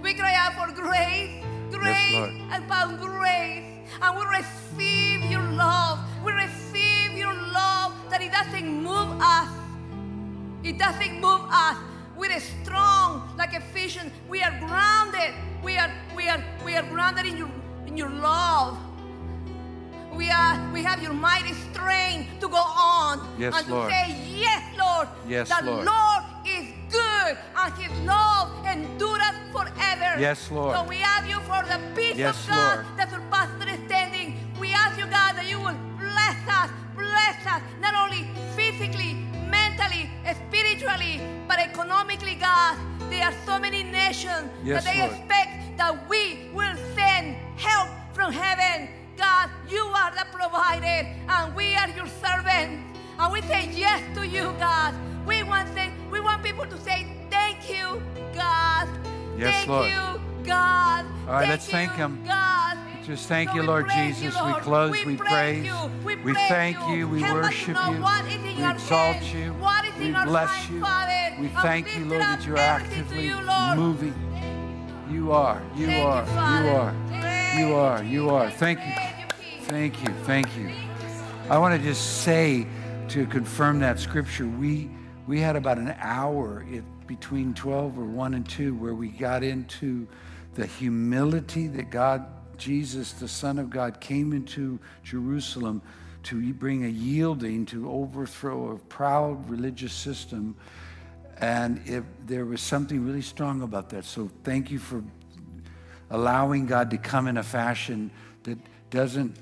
[0.00, 2.14] We cry out for grace, grace,
[2.52, 3.64] and upon grace.
[4.00, 5.98] And we receive your love.
[6.24, 9.48] We receive your love that it doesn't move us.
[10.62, 11.78] It doesn't move us.
[12.16, 14.12] We're strong like a Ephesians.
[14.28, 15.34] We are grounded.
[15.62, 17.50] We are we are we are grounded in your
[17.86, 18.78] in your love.
[20.14, 23.90] We are we have your mighty strength to go on Yes, and to Lord.
[23.90, 25.08] say, Yes, Lord.
[25.26, 25.86] Yes, the Lord.
[25.86, 30.20] Lord is good and his love endureth forever.
[30.20, 30.76] Yes, Lord.
[30.76, 32.98] So we ask you for the peace Yes, of God Lord.
[32.98, 34.36] that surpasses understanding.
[34.60, 39.24] We ask you, God, that you will bless us, bless us, not only physically,
[39.76, 40.10] mentally,
[40.48, 42.76] spiritually, but economically, God.
[43.10, 45.12] There are so many nations Yes, that they Lord.
[45.12, 48.88] expect that we will send help from heaven.
[49.16, 52.82] God, you are the provider, and we are your servants.
[53.18, 54.94] And we say yes to you, God.
[55.26, 58.02] We want say, we want people to say thank you,
[58.34, 58.88] God.
[59.36, 59.90] Yes, thank Lord.
[59.90, 61.04] you, God.
[61.28, 62.22] All right, let's thank Him.
[62.26, 62.78] God.
[63.04, 64.34] Just thank So you, Lord Jesus.
[64.34, 65.66] you, We close, we praise praise.
[65.66, 65.90] you.
[66.04, 68.00] We, We thank you, we Help worship you.
[68.00, 69.52] What is in We exalt you.
[69.54, 70.80] What is We in bless you.
[70.80, 71.36] Father.
[71.40, 73.76] We thank you, Lord, that you're actively you, Lord.
[73.76, 74.14] moving.
[75.10, 78.50] You are, you Thank are, you are, you are, you are.
[78.50, 78.92] Thank you.
[79.62, 80.70] Thank you, thank you.
[81.50, 82.66] I want to just say
[83.08, 84.88] to confirm that scripture, we
[85.26, 89.42] we had about an hour it, between 12 or 1 and 2 where we got
[89.42, 90.06] into
[90.54, 92.26] the humility that God,
[92.62, 95.82] Jesus, the Son of God, came into Jerusalem
[96.22, 100.54] to bring a yielding, to overthrow a proud religious system.
[101.38, 104.04] And if there was something really strong about that.
[104.04, 105.02] So thank you for
[106.08, 108.12] allowing God to come in a fashion
[108.44, 108.58] that
[108.90, 109.36] doesn't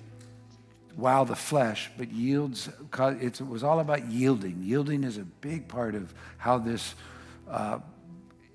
[0.97, 2.70] wow the flesh, but yields.
[2.99, 4.62] It was all about yielding.
[4.62, 6.94] Yielding is a big part of how this
[7.51, 7.80] uh,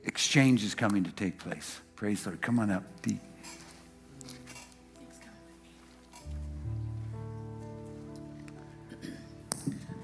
[0.05, 1.79] exchange is coming to take place.
[1.95, 2.41] Praise the Lord.
[2.41, 3.19] Come on up, Dee.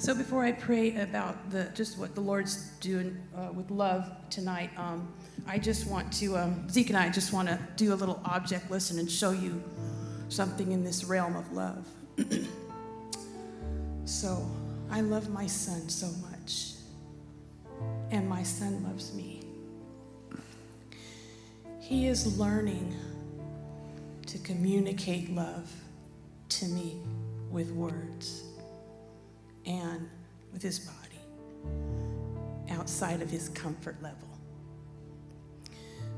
[0.01, 4.71] So before I pray about the just what the Lord's doing uh, with love tonight,
[4.75, 5.13] um,
[5.45, 8.71] I just want to um, Zeke and I just want to do a little object
[8.71, 9.61] lesson and show you
[10.27, 11.87] something in this realm of love.
[14.05, 14.43] so
[14.89, 16.71] I love my son so much,
[18.09, 19.43] and my son loves me.
[21.79, 22.95] He is learning
[24.25, 25.71] to communicate love
[26.49, 26.97] to me
[27.51, 28.45] with words
[29.65, 30.09] and
[30.51, 30.97] with his body
[32.69, 34.27] outside of his comfort level.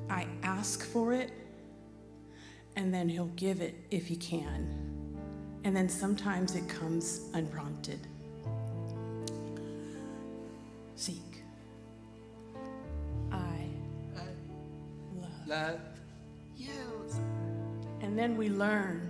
[0.09, 1.31] I ask for it,
[2.75, 4.79] and then he'll give it if he can.
[5.63, 7.99] And then sometimes it comes unprompted.
[10.97, 11.43] Zeke.
[13.31, 13.67] I
[14.15, 15.47] love.
[15.47, 15.79] Love.
[16.57, 16.71] you.
[18.01, 19.09] And then we learn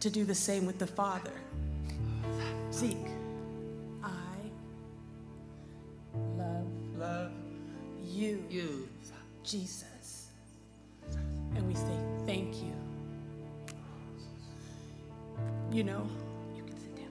[0.00, 1.32] to do the same with the Father.
[2.72, 2.96] Zeke.
[7.00, 7.32] Love Love.
[8.04, 8.88] you, You.
[9.42, 10.28] Jesus.
[11.56, 11.96] And we say,
[12.26, 12.72] Thank you.
[15.72, 16.06] You know,
[16.56, 17.06] you can sit down.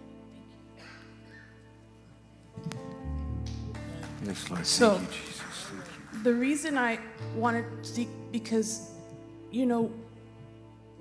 [2.63, 4.27] Thank you.
[4.27, 4.65] Yes, Lord.
[4.65, 5.41] So- Thank you, Jesus.
[5.41, 5.83] Thank
[6.13, 6.23] you.
[6.23, 6.99] The reason I
[7.35, 8.91] wanted to seek, because,
[9.51, 9.91] you know,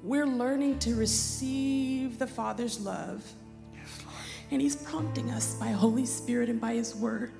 [0.02, 3.24] we're learning to receive the Father's love.
[3.74, 4.16] Yes, Lord.
[4.52, 7.32] And He's prompting us by Holy Spirit and by His Word.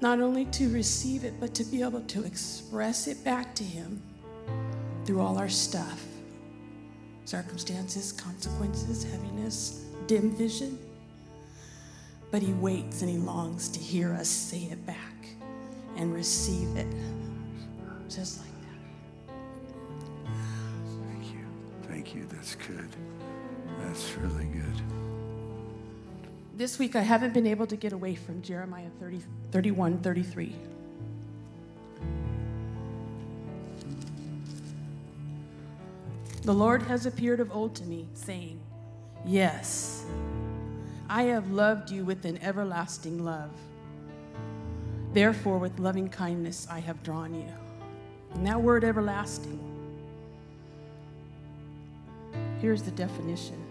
[0.00, 4.02] Not only to receive it, but to be able to express it back to Him
[5.04, 6.04] through all our stuff
[7.26, 10.76] circumstances, consequences, heaviness, dim vision.
[12.32, 14.96] But He waits and He longs to hear us say it back
[15.96, 16.86] and receive it
[18.08, 19.32] just like that.
[21.06, 21.44] Thank you.
[21.82, 22.26] Thank you.
[22.32, 22.88] That's good.
[23.78, 25.09] That's really good.
[26.60, 30.54] This week, I haven't been able to get away from Jeremiah 30, 31, 33.
[36.42, 38.60] The Lord has appeared of old to me, saying,
[39.24, 40.04] Yes,
[41.08, 43.52] I have loved you with an everlasting love.
[45.14, 47.48] Therefore, with loving kindness, I have drawn you.
[48.34, 49.58] And that word everlasting,
[52.60, 53.69] here's the definition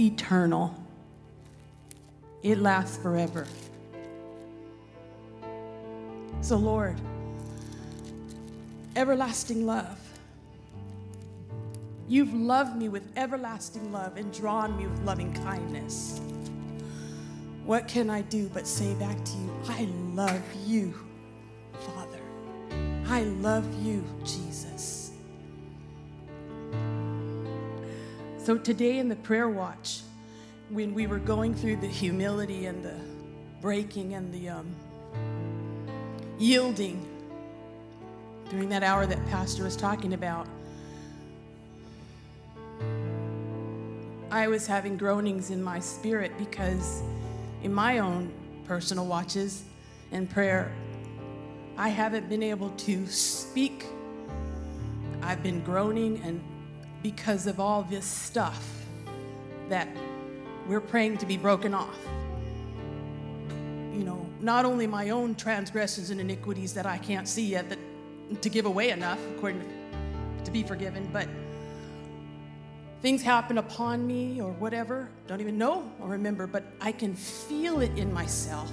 [0.00, 0.74] eternal.
[2.42, 3.46] It lasts forever.
[6.40, 6.98] So, Lord,
[8.96, 9.98] everlasting love.
[12.08, 16.20] You've loved me with everlasting love and drawn me with loving kindness.
[17.64, 20.92] What can I do but say back to you, I love you,
[21.72, 22.18] Father.
[23.06, 24.39] I love you, Jesus.
[28.42, 30.00] So today in the prayer watch,
[30.70, 32.96] when we were going through the humility and the
[33.60, 34.74] breaking and the um,
[36.38, 37.06] yielding
[38.48, 40.46] during that hour that Pastor was talking about,
[44.30, 47.02] I was having groanings in my spirit because
[47.62, 48.32] in my own
[48.64, 49.64] personal watches
[50.12, 50.72] and prayer,
[51.76, 53.84] I haven't been able to speak.
[55.20, 56.40] I've been groaning and
[57.02, 58.66] because of all this stuff
[59.68, 59.88] that
[60.66, 61.98] we're praying to be broken off.
[63.48, 67.78] You know, not only my own transgressions and iniquities that I can't see yet that
[68.42, 71.28] to give away enough according to, to be forgiven, but
[73.02, 77.80] things happen upon me or whatever, don't even know or remember, but I can feel
[77.80, 78.70] it in myself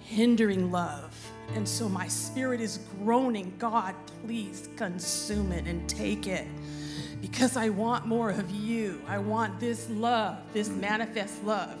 [0.00, 1.14] hindering love.
[1.54, 6.46] And so my spirit is groaning, God, please consume it and take it
[7.20, 9.00] because I want more of you.
[9.06, 11.78] I want this love, this manifest love.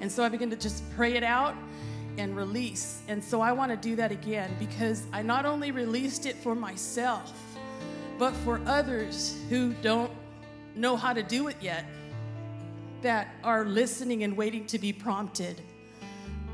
[0.00, 1.54] And so I begin to just pray it out
[2.18, 3.02] and release.
[3.08, 6.54] And so I want to do that again because I not only released it for
[6.54, 7.32] myself,
[8.18, 10.12] but for others who don't
[10.76, 11.84] know how to do it yet,
[13.02, 15.60] that are listening and waiting to be prompted.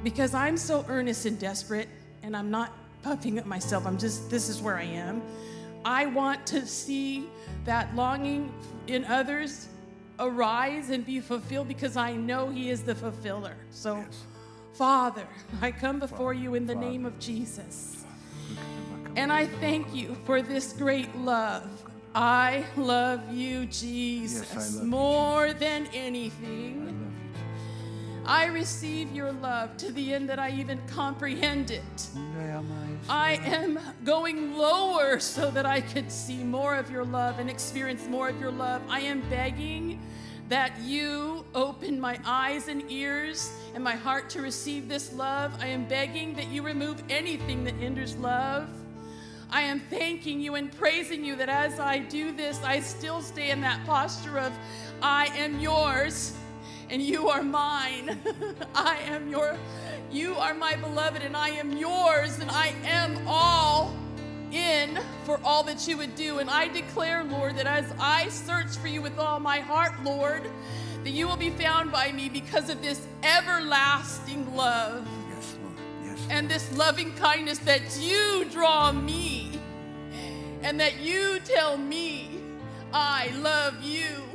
[0.03, 1.89] Because I'm so earnest and desperate,
[2.23, 5.23] and I'm not puffing at myself, I'm just, this is where I am.
[5.85, 7.27] I want to see
[7.65, 8.53] that longing
[8.87, 9.69] in others
[10.19, 13.57] arise and be fulfilled because I know He is the fulfiller.
[13.71, 14.27] So, Yes.
[14.75, 15.27] Father,
[15.61, 18.05] I come before you in the name of Jesus.
[19.17, 21.69] And I thank you for this great love.
[22.15, 27.00] I love you, Jesus, love you, more than anything.
[28.31, 32.07] I receive your love to the end that I even comprehend it.
[33.09, 38.07] I am going lower so that I could see more of your love and experience
[38.07, 38.83] more of your love.
[38.89, 40.01] I am begging
[40.49, 45.53] that you open my eyes and ears and my heart to receive this love.
[45.61, 48.69] I am begging that you remove anything that hinders love.
[49.51, 53.51] I am thanking you and praising you that as I do this, I still stay
[53.51, 54.57] in that posture of,
[55.03, 56.37] I am yours
[56.91, 58.19] and you are mine.
[58.75, 59.57] I am your,
[60.11, 63.95] you are my beloved and I am yours and I am all
[64.53, 66.39] in for all that you would do.
[66.41, 70.43] And I declare, Lord, that as I search for you with all my heart, Lord,
[71.05, 75.77] that you will be found by me because of this everlasting love Yes, Lord.
[76.05, 76.27] Yes.
[76.29, 79.53] and this loving kindness that you draw me
[80.63, 82.29] and that you tell me
[82.93, 84.30] I love you.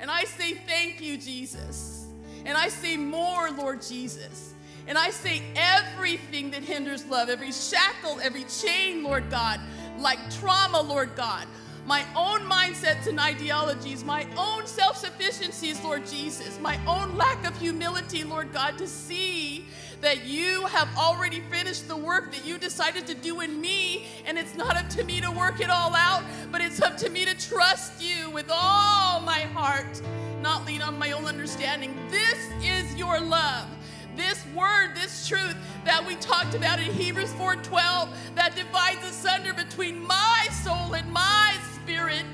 [0.00, 2.06] And I say thank you, Jesus.
[2.46, 4.54] And I say more, Lord Jesus.
[4.86, 9.60] And I say everything that hinders love, every shackle, every chain, Lord God,
[9.98, 11.46] like trauma, Lord God,
[11.86, 17.56] my own mindsets and ideologies, my own self sufficiencies, Lord Jesus, my own lack of
[17.58, 19.66] humility, Lord God, to see
[20.00, 24.06] that you have already finished the work that you decided to do in me.
[24.26, 27.10] And it's not up to me to work it all out, but it's up to
[27.10, 30.00] me to trust you with all my heart,
[30.40, 31.94] not lean on my own understanding.
[32.10, 33.68] This is your love
[34.16, 40.04] this word, this truth that we talked about in Hebrews 4:12 that divides asunder between
[40.06, 42.26] my soul and my spirit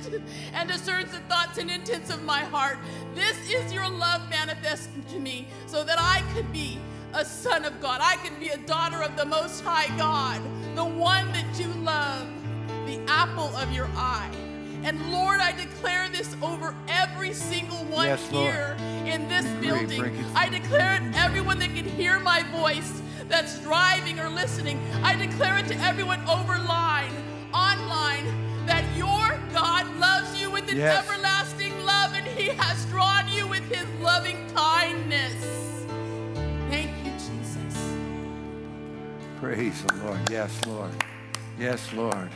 [0.52, 2.78] and discerns the thoughts and intents of my heart.
[3.14, 6.80] This is your love manifested to me so that I could be
[7.16, 8.00] a son of God.
[8.02, 10.40] I can be a daughter of the most high God,
[10.74, 12.26] the one that you love,
[12.86, 14.30] the apple of your eye.
[14.84, 18.52] And Lord, I declare this over every single one Yes, Lord.
[18.52, 19.98] here in this building.
[19.98, 20.12] break.
[20.34, 24.78] I declare it to everyone that can hear my voice that's driving or listening.
[25.02, 27.14] I declare it to everyone over line,
[27.54, 28.26] online,
[28.66, 31.04] that your God loves you with an Yes.
[31.08, 35.65] everlasting love and he has drawn you with his loving kindness.
[39.46, 40.18] Praise the Lord.
[40.28, 40.90] Yes, Lord.
[41.56, 42.30] Yes, Lord.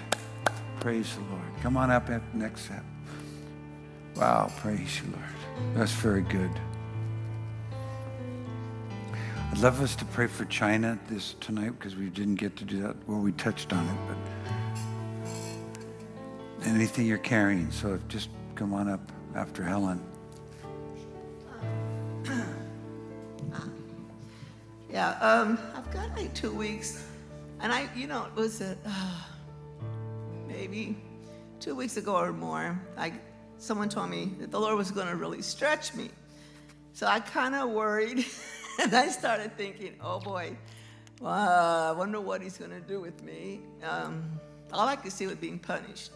[0.78, 1.42] Praise the Lord.
[1.60, 2.84] Come on up at next step.
[4.14, 5.74] Wow, praise you, Lord.
[5.74, 6.52] That's very good.
[9.50, 12.80] I'd love us to pray for China this tonight because we didn't get to do
[12.82, 12.94] that.
[13.08, 13.98] Well, we touched on it,
[16.62, 17.72] but anything you're carrying.
[17.72, 20.00] So just come on up after Helen.
[22.28, 22.44] Um,
[24.92, 27.04] Yeah, um, I've got like two weeks,
[27.60, 29.22] and I, you know, it was a, uh,
[30.48, 30.96] maybe
[31.60, 32.76] two weeks ago or more.
[32.98, 33.12] I,
[33.56, 36.10] someone told me that the Lord was going to really stretch me,
[36.92, 38.26] so I kind of worried,
[38.82, 40.56] and I started thinking, oh boy,
[41.20, 43.60] well, I wonder what He's going to do with me.
[43.88, 44.40] Um,
[44.72, 46.10] all I could see was being punished.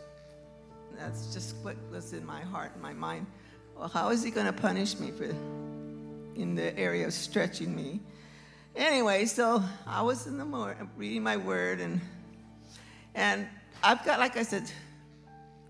[0.98, 3.26] That's just what was in my heart and my mind.
[3.78, 5.32] Well, how is He going to punish me for
[6.34, 8.00] in the area of stretching me?
[8.76, 12.00] Anyway, so I was in the more reading my word, and
[13.14, 13.46] and
[13.82, 14.70] I've got like I said.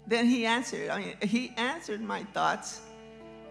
[0.07, 0.91] Then he answered.
[0.91, 2.83] I mean, he answered my thoughts.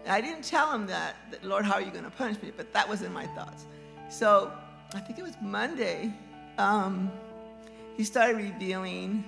[0.06, 2.52] I didn't tell him that, that Lord, how are you going to punish me?
[2.56, 3.64] But that was in my thoughts.
[4.08, 4.52] So
[4.94, 6.14] I think it was Monday.
[6.58, 7.10] Um,
[7.96, 9.24] he started revealing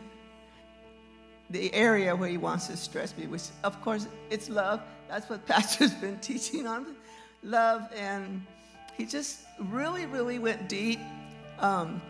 [1.51, 4.81] the area where he wants to stress me, which of course it's love.
[5.09, 6.97] That's what Pastor's been teaching on
[7.43, 8.45] love, and
[8.97, 11.01] he just really, really went deep.
[11.59, 12.01] Um,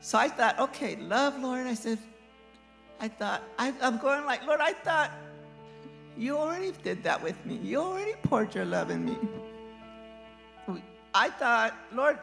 [0.00, 1.66] so I thought, okay, love, Lord.
[1.66, 1.98] I said,
[3.00, 5.10] I thought, I, I'm going like, Lord, I thought
[6.16, 7.56] you already did that with me.
[7.56, 9.16] You already poured your love in me.
[11.14, 12.18] I thought, Lord,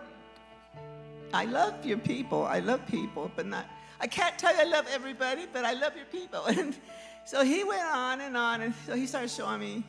[1.34, 2.44] I love your people.
[2.44, 3.66] I love people, but not,
[4.00, 6.46] I can't tell you I love everybody, but I love your people.
[6.48, 6.76] And
[7.24, 9.84] so he went on and on, and so he started showing me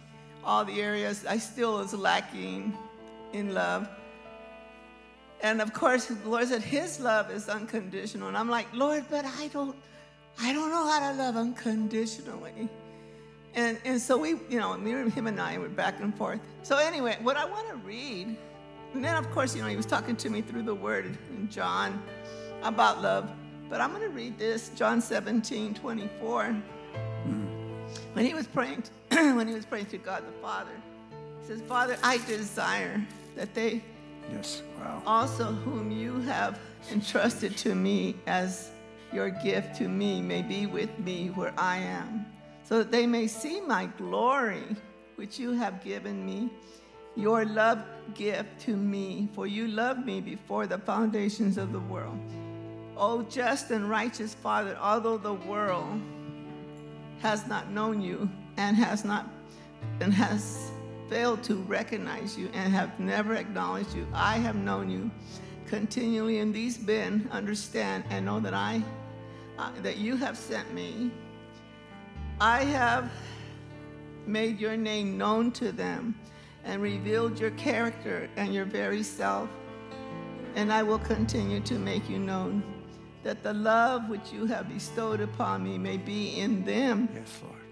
[0.45, 2.77] all the areas I still was lacking
[3.33, 3.89] in love.
[5.43, 8.29] And of course, the Lord said his love is unconditional.
[8.29, 9.77] And I'm like, Lord, but I don't,
[10.41, 12.69] I don't know how to love unconditionally.
[13.55, 16.41] And, and so we, you know, me, him and I were back and forth.
[16.63, 18.37] So anyway, what I want to read,
[18.95, 21.51] and then of course, you know, he was talking to me through the word in
[21.51, 22.03] John
[22.63, 23.31] about love.
[23.69, 26.57] But I'm going to read this, John 17, 24.
[28.13, 30.71] When he was praying, when he was praying to God the Father,
[31.41, 33.05] he says, Father, I desire
[33.37, 33.83] that they
[34.31, 34.63] Yes.
[34.79, 35.03] Wow.
[35.07, 36.59] also whom you have
[36.91, 38.71] entrusted to me as
[39.13, 42.27] your gift to me may be with me where I am,
[42.65, 44.65] so that they may see my glory,
[45.17, 46.51] which you have given me,
[47.15, 52.19] your love gift to me, for you loved me before the foundations of the world.
[52.97, 56.01] O just and righteous Father, although the world
[57.21, 59.29] has not known you and has not
[60.01, 60.72] and has
[61.13, 64.07] failed to recognize you and have never acknowledged you.
[64.15, 65.11] I have known you
[65.67, 68.83] continually, in these men understand and know that I
[69.59, 71.11] uh, that you have sent me.
[72.41, 73.11] I have
[74.27, 76.15] made your name known to them
[76.65, 79.51] and revealed your character and your very self.
[80.55, 82.63] And I will continue to make you known
[83.23, 87.63] that the love which you have bestowed upon me may be in them, Yes, Lord.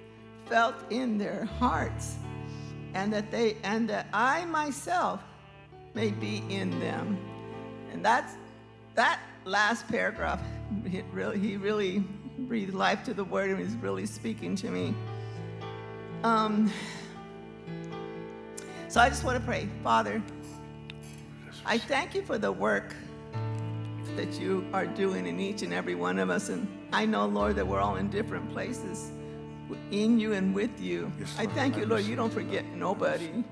[0.47, 2.17] felt in their hearts,
[2.95, 5.21] and that they and that I myself
[5.95, 7.19] may be in them.
[7.93, 8.35] And that's
[8.95, 10.41] that last paragraph.
[10.85, 12.05] It really, he really
[12.39, 14.95] breathed life to the word and he's really speaking to me.
[16.23, 16.71] Um,
[18.89, 20.23] so I just want to pray, Father.
[21.65, 22.95] I thank you for the work
[24.17, 26.49] that you are doing in each and every one of us.
[26.49, 29.13] And I know, Lord, that we're all in different places
[29.91, 31.13] in you and with you.
[31.19, 33.45] Yes, I thank you, Lord, you don't forget nobody.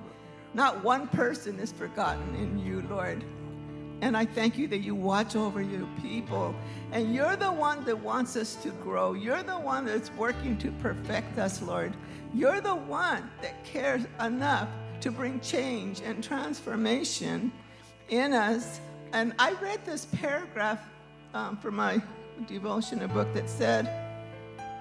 [0.55, 3.25] Not one person is forgotten in you, Lord.
[4.01, 6.55] And I thank you that you watch over your people.
[6.93, 9.15] And you're the one that wants us to grow.
[9.15, 11.93] You're the one that's working to perfect us, Lord.
[12.33, 14.69] You're the one that cares enough
[15.01, 17.53] to bring change and transformation
[18.09, 18.81] in us.
[19.13, 20.81] And I read this paragraph
[21.35, 22.01] um, from my
[22.47, 24.08] devotional book that said,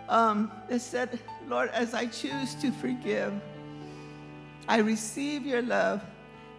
[0.10, 3.34] um, that said, Lord, as I choose to forgive,
[4.68, 6.04] I receive your love,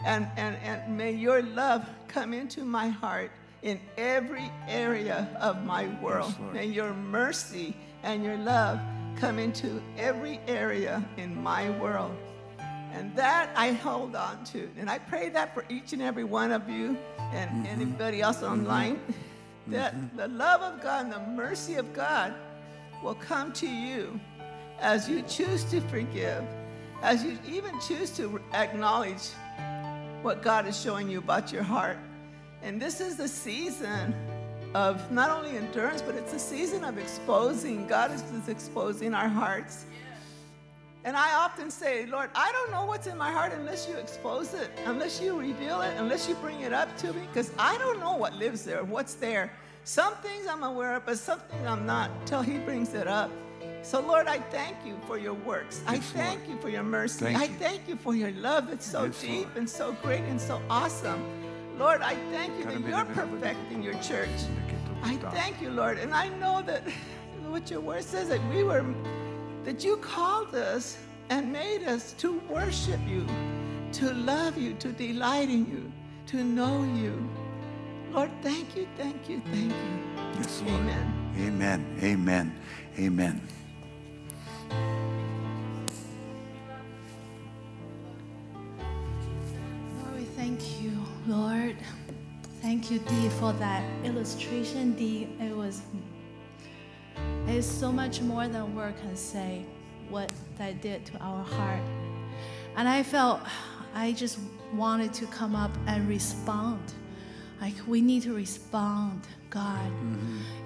[0.06, 3.30] and, and, and may your love come into my heart
[3.62, 6.34] in every area of my world.
[6.40, 6.54] Lord.
[6.54, 8.80] may your mercy and your love
[9.16, 12.16] come into every area in my world.
[12.92, 14.68] And that I hold on to.
[14.78, 16.96] And I pray that for each and every one of you
[17.32, 17.66] and mm-hmm.
[17.66, 18.52] anybody else mm-hmm.
[18.52, 19.00] online,
[19.68, 20.16] that mm-hmm.
[20.16, 22.34] the love of God and the mercy of God
[23.02, 24.18] will come to you
[24.80, 26.44] as you choose to forgive,
[27.02, 29.30] as you even choose to acknowledge
[30.22, 31.98] what God is showing you about your heart.
[32.62, 34.14] And this is the season
[34.74, 37.86] of not only endurance, but it's a season of exposing.
[37.86, 39.86] God is, exposing our hearts.
[41.04, 44.52] And I often say, Lord, I don't know what's in my heart unless you expose
[44.52, 48.00] it, unless you reveal it, unless you bring it up to me, because I don't
[48.00, 49.52] know what lives there, what's there.
[49.88, 53.30] Some things I'm aware of, but some things I'm not till He brings it up.
[53.80, 55.80] So, Lord, I thank you for your works.
[55.86, 56.26] I Yes, Lord.
[56.26, 57.24] thank you for your mercy.
[57.24, 57.54] Thank I you.
[57.58, 59.56] thank you for your love that's so Yes, deep Lord.
[59.56, 61.24] and so great and so awesome.
[61.78, 64.28] Lord, I thank you that you're perfecting your church.
[65.02, 65.96] I thank you, Lord.
[65.96, 66.82] And I know that
[67.46, 68.84] what your word says that we were,
[69.64, 70.98] that you called us
[71.30, 73.24] and made us to worship you,
[73.92, 75.90] to love you, to delight in you,
[76.26, 77.26] to know you.
[78.12, 79.98] Lord, thank you, thank you, thank you.
[80.38, 80.80] Yes, Lord.
[80.80, 81.28] Amen.
[81.38, 81.98] Amen.
[82.02, 82.54] Amen.
[82.98, 83.40] Amen.
[90.02, 90.92] Lord, we thank you,
[91.26, 91.76] Lord.
[92.62, 95.28] Thank you, Dee, for that illustration, Dee.
[95.40, 95.82] It was
[97.46, 99.64] it is so much more than word can say
[100.10, 101.82] what that did to our heart.
[102.76, 103.40] And I felt
[103.94, 104.38] I just
[104.74, 106.82] wanted to come up and respond.
[107.60, 109.90] Like we need to respond, God,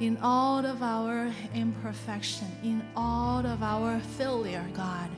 [0.00, 5.08] in all of our imperfection, in all of our failure, God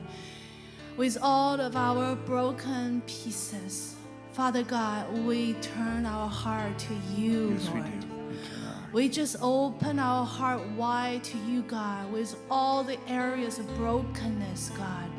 [0.97, 3.95] with all of our broken pieces.
[4.31, 7.75] Father God, we turn our heart to you, Yes, Lord.
[7.75, 8.93] We heart.
[8.93, 14.71] We just open our heart wide to you, God, with all the areas of brokenness,
[14.77, 15.09] God.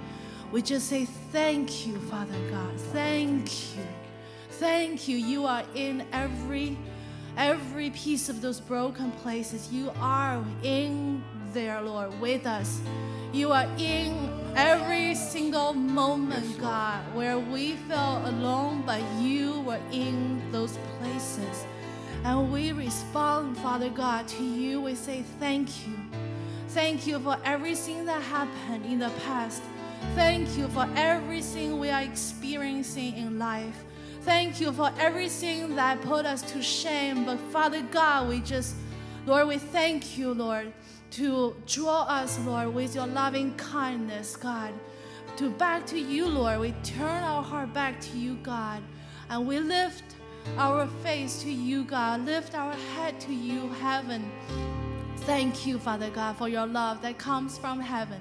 [0.53, 2.81] We just say thank you, Father God.
[2.93, 3.83] Thank you.
[4.59, 5.17] Thank you.
[5.19, 6.79] You are in every
[7.37, 9.71] every piece of those broken places.
[9.71, 12.81] You are in there, Lord, with us.
[13.33, 20.41] You are in every single moment, God, where we felt alone, but you were in
[20.53, 21.67] those places.
[22.25, 24.81] And we respond, Father God, to you.
[24.81, 25.95] We say thank you.
[26.69, 29.63] Thank you for everything that happened in the past.
[30.15, 33.85] Thank you for everything we are experiencing in life.
[34.27, 37.25] Thank you for everything that put us to shame.
[37.25, 38.75] But Father God, we just,
[39.25, 40.73] Lord, we thank you, Lord,
[41.13, 44.75] to draw us, Lord, with your loving kindness, God.
[45.37, 46.59] To back to you, Lord.
[46.59, 48.83] We turn our heart back to you, God.
[49.31, 50.17] And we lift
[50.59, 52.27] our face to you, God.
[52.27, 54.29] Lift our head to you, heaven.
[55.19, 58.21] Thank you, Father God, for your love that comes from heaven.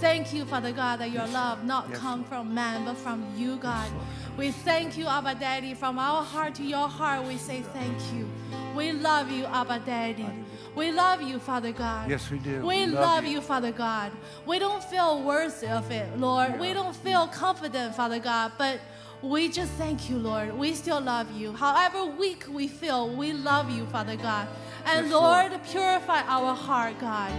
[0.00, 2.28] Thank you, Father God, that your love not Yes, come Lord.
[2.28, 3.88] from man, but from you, God.
[4.36, 5.74] We thank you, Abba Daddy.
[5.74, 8.28] From our heart to your heart, we say thank you.
[8.74, 10.28] We love you, Abba Daddy.
[10.74, 12.10] We love you, Father God.
[12.10, 12.58] Yes, we do.
[12.60, 13.30] We We love love you.
[13.34, 14.10] you, Father God.
[14.44, 16.58] We don't feel worthy of it, Lord.
[16.58, 18.80] We don't feel confident, Father God, but
[19.22, 20.52] We just thank you, Lord.
[20.58, 21.54] We still love you.
[21.54, 24.46] However weak we feel, we love you, Father God.
[24.84, 25.64] And Yes, Lord, Lord.
[25.64, 27.32] purify our heart, God.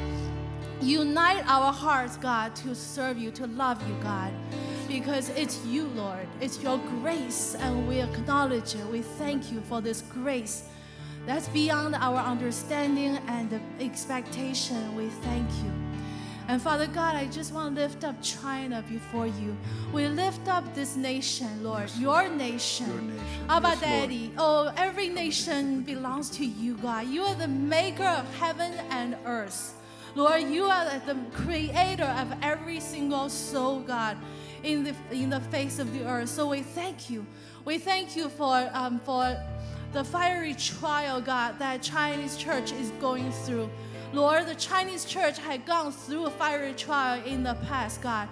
[0.82, 4.32] Unite our hearts, God, to serve you, to love you, God.
[4.96, 6.26] Because it's you, Lord.
[6.40, 8.86] It's your grace, and we acknowledge it.
[8.86, 10.70] We thank you for this grace
[11.26, 14.96] that's beyond our understanding and expectation.
[14.96, 15.72] We thank you.
[16.48, 19.58] And Father God, I just want to lift up China before you.
[19.92, 22.88] We lift up this nation, Lord, your nation.
[22.88, 23.50] Your nation.
[23.50, 23.92] Abba Yes, Lord.
[24.10, 27.08] Daddy, oh, every nation belongs to you, God.
[27.08, 29.74] You are the maker of heaven and earth.
[30.16, 34.16] Lord, you are the creator of every single soul, God,
[34.66, 36.30] in the, in the face of the earth.
[36.30, 37.26] So we thank you.
[37.64, 39.38] We thank you for, um, for
[39.94, 43.70] the fiery trial, God, that Chinese church is going through.
[44.12, 48.28] Lord, the Chinese church had gone through a fiery trial in the past, God.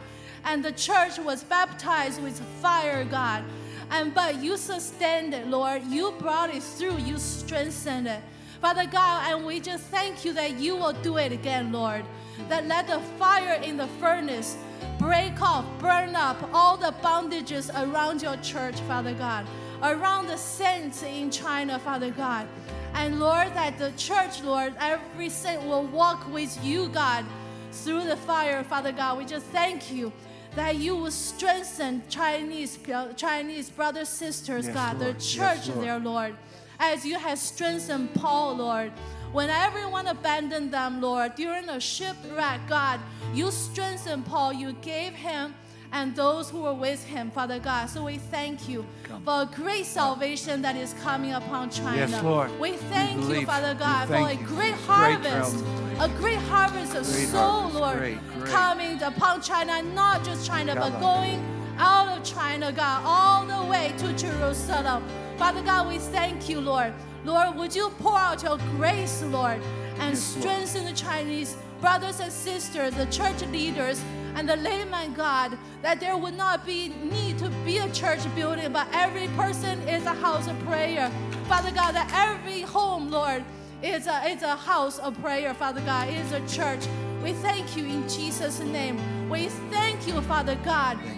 [0.45, 3.43] And the church was baptized with fire, God.
[3.91, 5.83] And but you sustained it, Lord.
[5.83, 6.97] You brought it through.
[6.97, 8.21] You strengthened it.
[8.59, 12.05] Father God, and we just thank you that you will do it again, Lord.
[12.49, 14.57] That let the fire in the furnace
[15.03, 19.45] break off, burn up all the bondages around your church, Father God,
[19.81, 22.47] around the saints in China, Father God.
[22.93, 27.25] And Lord, that the church, Lord, every saint will walk with you, God,
[27.73, 29.17] through the fire, Father God.
[29.17, 30.13] We just thank you
[30.55, 32.79] that you will strengthen Chinese
[33.17, 35.15] Chinese brothers, sisters, Yes, God, the Lord.
[35.15, 35.85] Yes, church Lord.
[35.85, 36.35] there, Lord,
[36.79, 38.93] as you have strengthened Paul, Lord.
[39.33, 42.99] When everyone abandoned them, Lord, during a shipwreck, God,
[43.33, 44.53] you strengthened Paul.
[44.53, 45.55] You gave him
[45.91, 47.87] and those who were with him, Father God.
[47.87, 48.85] So we thank you
[49.25, 51.97] for a great salvation that is coming upon China.
[51.97, 52.51] Yes, Lord.
[52.59, 53.45] We We thank you.
[53.45, 55.63] Father God, for a great harvest,
[55.99, 57.79] a great harvest of Great soul, harvest.
[57.79, 58.51] Lord, Great, great.
[58.51, 61.39] coming upon China, not just China, but going
[61.77, 65.03] out of China, God, all the way to Jerusalem.
[65.37, 66.93] Father God, we thank you, Lord.
[67.25, 69.61] Lord, would you pour out your grace, Lord,
[69.99, 70.41] and Yes, Lord.
[70.41, 74.01] strengthen the Chinese brothers and sisters, the church leaders,
[74.35, 78.71] and the layman, God, that there would not be need to be a church building,
[78.71, 81.11] but every person is a house of prayer.
[81.47, 83.43] Father God, that every home, Lord,
[83.81, 86.85] is a, is a house of prayer, Father God, is a church.
[87.21, 88.97] We thank you in Jesus' name.
[89.29, 90.97] We thank you, Father God.
[91.05, 91.11] You.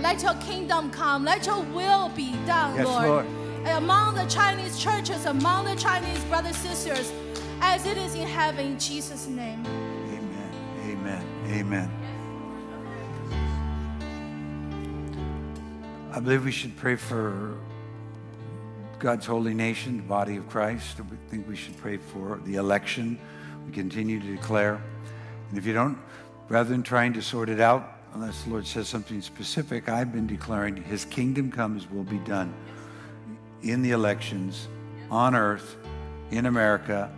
[0.00, 1.24] Let your kingdom come.
[1.24, 3.08] Let your will be done, Yes, Lord.
[3.08, 3.26] Lord.
[3.64, 7.12] Among the Chinese churches, among the Chinese brothers and sisters,
[7.60, 9.64] as it is in heaven, in Jesus' name.
[9.66, 10.50] Amen.
[10.84, 11.24] Amen.
[11.46, 11.90] Amen.
[16.10, 17.56] I believe we should pray for
[18.98, 20.98] God's holy nation, the body of Christ.
[21.00, 23.16] I think we should pray for the election.
[23.64, 24.82] We continue to declare.
[25.50, 25.98] And if you don't,
[26.48, 30.26] rather than trying to sort it out, unless the Lord says something specific, I've been
[30.26, 32.52] declaring His kingdom come, His will be done
[33.62, 34.68] in the elections,
[35.10, 35.76] on earth,
[36.30, 37.10] in America,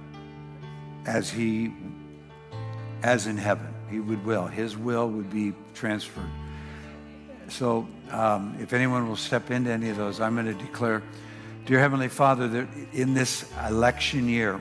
[1.06, 1.72] as He
[3.04, 3.68] as in heaven.
[3.90, 4.46] He would will.
[4.46, 6.30] His will would be transferred.
[7.48, 11.02] So um, if anyone will step into any of those, I'm going to declare,
[11.66, 14.58] Dear Heavenly Father, that in this election year,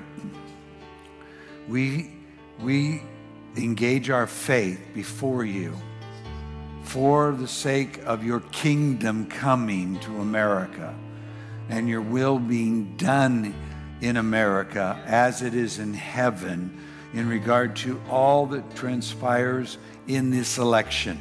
[1.69, 2.11] we,
[2.61, 3.01] we
[3.55, 5.73] engage our faith before you
[6.83, 10.93] for the sake of your kingdom coming to America
[11.69, 13.53] and your will being done
[14.01, 16.77] in America as it is in heaven
[17.13, 21.19] in regard to all that transpires in this election.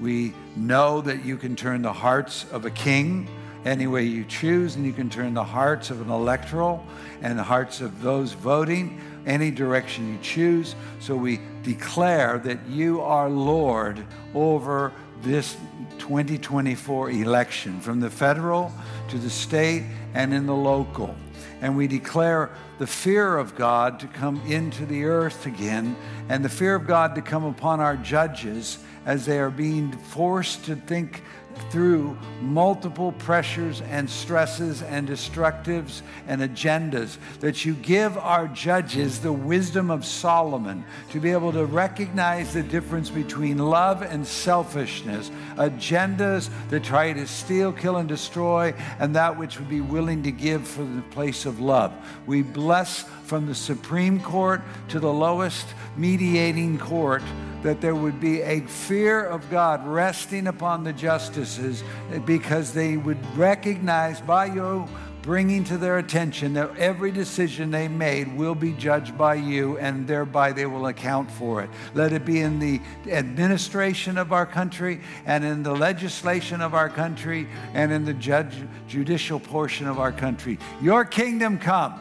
[0.00, 3.28] We know that you can turn the hearts of a king
[3.64, 6.84] any way you choose, and you can turn the hearts of an electoral
[7.22, 10.74] and the hearts of those voting any direction you choose.
[11.00, 14.04] So we declare that you are Lord
[14.34, 14.92] over
[15.24, 15.56] this
[15.98, 18.70] 2024 election, from the federal
[19.08, 21.14] to the state and in the local.
[21.62, 25.96] And we declare the fear of God to come into the earth again,
[26.28, 30.64] and the fear of God to come upon our judges as they are being forced
[30.66, 31.22] to think
[31.70, 39.32] through multiple pressures and stresses and destructives and agendas, that you give our judges the
[39.32, 46.50] wisdom of Solomon to be able to recognize the difference between love and selfishness, agendas
[46.70, 50.66] that try to steal, kill, and destroy, and that which would be willing to give
[50.66, 51.92] for the place of love.
[52.26, 55.66] We bless from the Supreme Court to the lowest
[55.96, 57.22] mediating court
[57.62, 62.98] that there would be a fear of God resting upon the justices eh, because they
[62.98, 64.86] would recognize by your
[65.22, 70.06] bringing to their attention that every decision they made will be judged by you and
[70.06, 71.70] thereby they will account for it.
[71.94, 72.78] Let it be in the
[73.10, 78.54] administration of our country and in the legislation of our country and in the judge,
[78.86, 80.58] judicial portion of our country.
[80.82, 81.98] Your kingdom come,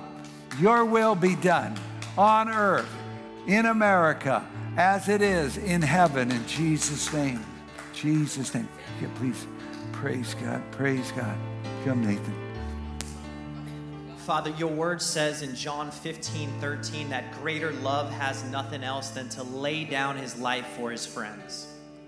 [0.60, 1.76] your will be done
[2.18, 2.90] on earth,
[3.48, 4.48] in America,
[4.78, 7.44] as it is in heaven, in Jesus' name.
[7.94, 8.68] Jesus' name.
[9.02, 9.48] Yeah, please.
[9.92, 10.62] Praise God.
[10.72, 11.38] Praise God.
[11.86, 12.34] Come, Nathan.
[14.26, 19.28] Father, your word says in John 15, 13 that greater love has nothing else than
[19.30, 21.68] to lay down his life for his friends.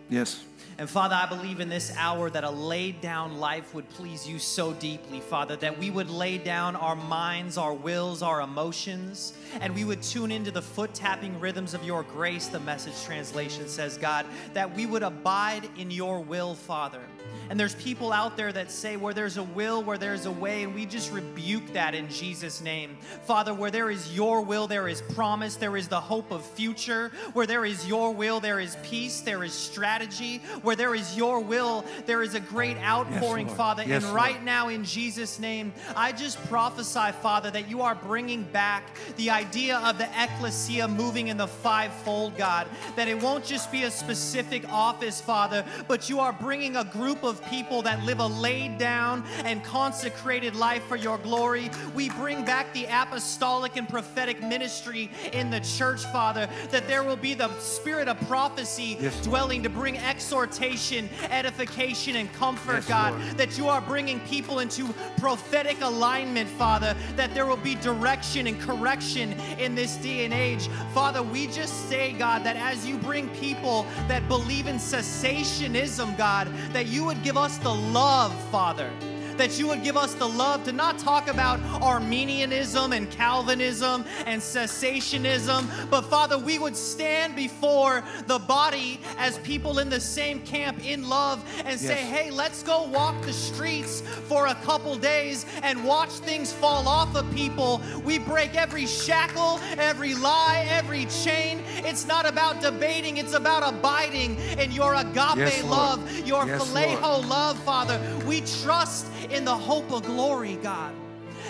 [0.09, 0.43] Yes.
[0.77, 4.37] And Father, I believe in this hour that a laid down life would please you
[4.37, 9.73] so deeply, Father, that we would lay down our minds, our wills, our emotions, and
[9.73, 13.97] we would tune into the foot tapping rhythms of your grace, the message translation says,
[13.97, 17.01] God, that we would abide in your will, Father.
[17.49, 20.63] And there's people out there that say, where there's a will, where there's a way,
[20.63, 22.97] and we just rebuke that in Jesus' name.
[23.25, 27.11] Father, where there is your will, there is promise, there is the hope of future.
[27.33, 30.39] Where there is your will, there is peace, there is strategy.
[30.61, 33.57] Where there is your will, there is a great outpouring, Lord.
[33.57, 33.83] Father.
[33.85, 34.15] Yes, and Lord.
[34.15, 38.83] right now, in Jesus' name, I just prophesy, Father, that you are bringing back
[39.17, 42.67] the idea of the ecclesia moving in the fivefold, God.
[42.95, 47.23] That it won't just be a specific office, Father, but you are bringing a group
[47.23, 51.69] of people that live a laid down and consecrated life for your glory.
[51.93, 57.15] We bring back the apostolic and prophetic ministry in the church, Father, that there will
[57.15, 59.23] be the spirit of prophecy Yes, Lord.
[59.23, 63.13] dwelling to bring exhortation, edification, and comfort, Yes, God.
[63.13, 63.37] Lord.
[63.37, 66.95] That you are bringing people into prophetic alignment, Father.
[67.15, 70.67] That there will be direction and correction in this day and age.
[70.93, 76.47] Father, we just say, God, that as you bring people that believe in cessationism, God,
[76.73, 80.63] that you would give us the love, Father that you would give us the love
[80.65, 88.03] to not talk about Arminianism and Calvinism and cessationism, but Father, we would stand before
[88.27, 92.09] the body as people in the same camp in love and say, Yes.
[92.11, 97.15] hey, let's go walk the streets for a couple days and watch things fall off
[97.15, 97.81] of people.
[98.03, 101.61] We break every shackle, every lie, every chain.
[101.77, 107.27] It's not about debating, it's about abiding in your agape Yes, love, your Yes, phileo
[107.27, 107.99] love, Father.
[108.25, 110.93] We trust in the hope of glory, God.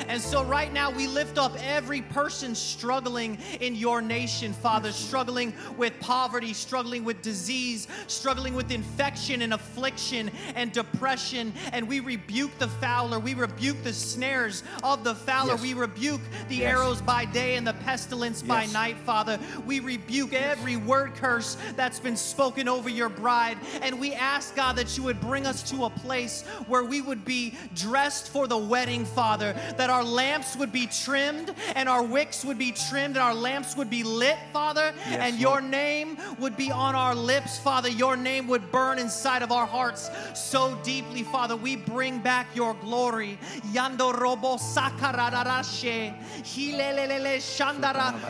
[0.07, 5.53] And so, right now, we lift up every person struggling in your nation, Father, struggling
[5.77, 11.53] with poverty, struggling with disease, struggling with infection and affliction and depression.
[11.71, 15.61] And we rebuke the fowler, we rebuke the snares of the fowler, Yes.
[15.61, 16.71] we rebuke the Yes.
[16.77, 19.39] arrows by day and the pestilence by night, Father.
[19.65, 23.57] We rebuke every word curse that's been spoken over your bride.
[23.81, 27.25] And we ask, God, that you would bring us to a place where we would
[27.25, 32.43] be dressed for the wedding, Father, that our lamps would be trimmed and our wicks
[32.45, 35.63] would be trimmed and our lamps would be lit, Father, Yes, and your Lord.
[35.65, 37.89] name would be on our lips, Father.
[37.89, 41.55] Your name would burn inside of our hearts so deeply, Father.
[41.55, 43.38] We bring back your glory.
[43.73, 44.57] Yando robo.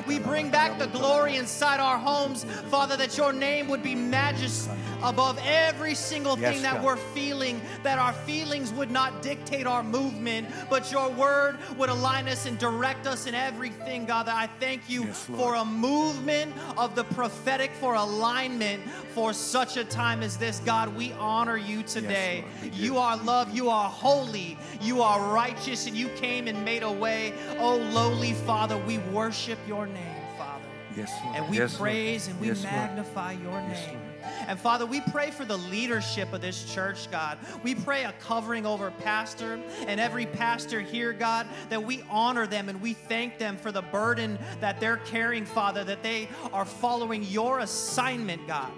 [0.07, 4.71] We bring back the glory inside our homes, Father, that your name would be majesty
[5.03, 6.83] above every single Yes, thing that God.
[6.83, 11.44] we're feeling, that our feelings would not dictate our movement, but your word
[11.77, 14.27] would align us and direct us in everything, God.
[14.27, 18.81] That I thank you Yes, for a movement of the prophetic, for alignment
[19.13, 20.95] for such a time as this, God.
[20.95, 22.43] We honor you today.
[22.61, 22.81] Lord, do.
[22.81, 26.91] you are love, you are holy, you are righteous, and you came and made a
[26.91, 27.33] way.
[27.59, 30.63] Oh, lowly Father, we worship your name, Father.
[30.95, 31.35] Yes, Lord.
[31.37, 31.81] And we Yes, Lord.
[31.81, 32.75] praise and we Yes, Lord.
[32.75, 33.99] magnify your Yes, name.
[34.47, 37.37] And Father, we pray for the leadership of this church, God.
[37.63, 42.69] We pray a covering over pastor and every pastor here, God, that we honor them
[42.69, 47.23] and we thank them for the burden that they're carrying, Father, that they are following
[47.23, 48.71] your assignment, God.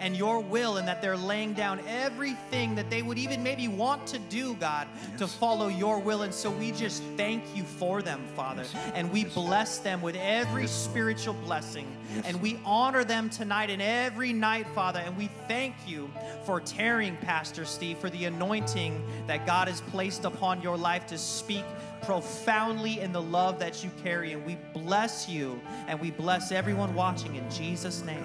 [0.00, 4.06] And your will, and that they're laying down everything that they would even maybe want
[4.08, 4.86] to do, God,
[5.18, 6.22] to follow your will.
[6.22, 8.64] And so we just thank you for them, Father.
[8.94, 11.86] And we bless them with every spiritual blessing.
[12.14, 15.00] Yes, And we honor them tonight and every night, Father.
[15.00, 16.10] And we thank you
[16.44, 21.18] for tearing Pastor Steve, for the anointing that God has placed upon your life to
[21.18, 21.64] speak
[22.02, 24.32] profoundly in the love that you carry.
[24.32, 28.24] And we bless you and we bless everyone watching in Jesus' name.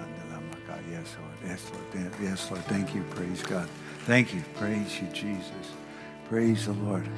[1.46, 2.12] Yes, Lord.
[2.20, 2.64] Yes, Lord.
[2.64, 3.02] Thank you.
[3.10, 3.68] Praise God.
[4.06, 4.42] Thank you.
[4.56, 5.72] Praise you, Jesus.
[6.28, 7.08] Praise the Lord.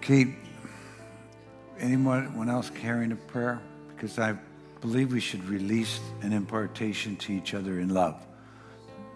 [0.00, 0.36] Keep
[1.78, 3.60] anyone else carrying a prayer?
[3.88, 4.36] Because I
[4.80, 8.20] believe we should release an impartation to each other in love.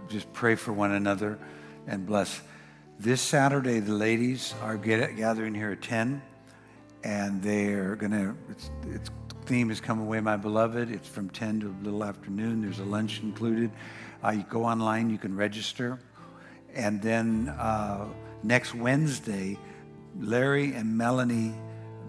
[0.08, 1.38] Just pray for one another
[1.86, 2.40] and bless.
[2.98, 6.22] This Saturday, the ladies are gathering here at 10,
[7.04, 9.10] and they're going to, its, its
[9.46, 10.90] theme is Come Away, My Beloved.
[10.90, 12.62] It's from 10 to a little afternoon.
[12.62, 13.70] There's a lunch included.
[14.24, 16.00] Uh, you go online, you can register.
[16.74, 18.08] And then uh,
[18.42, 19.56] next Wednesday,
[20.18, 21.54] Larry and Melanie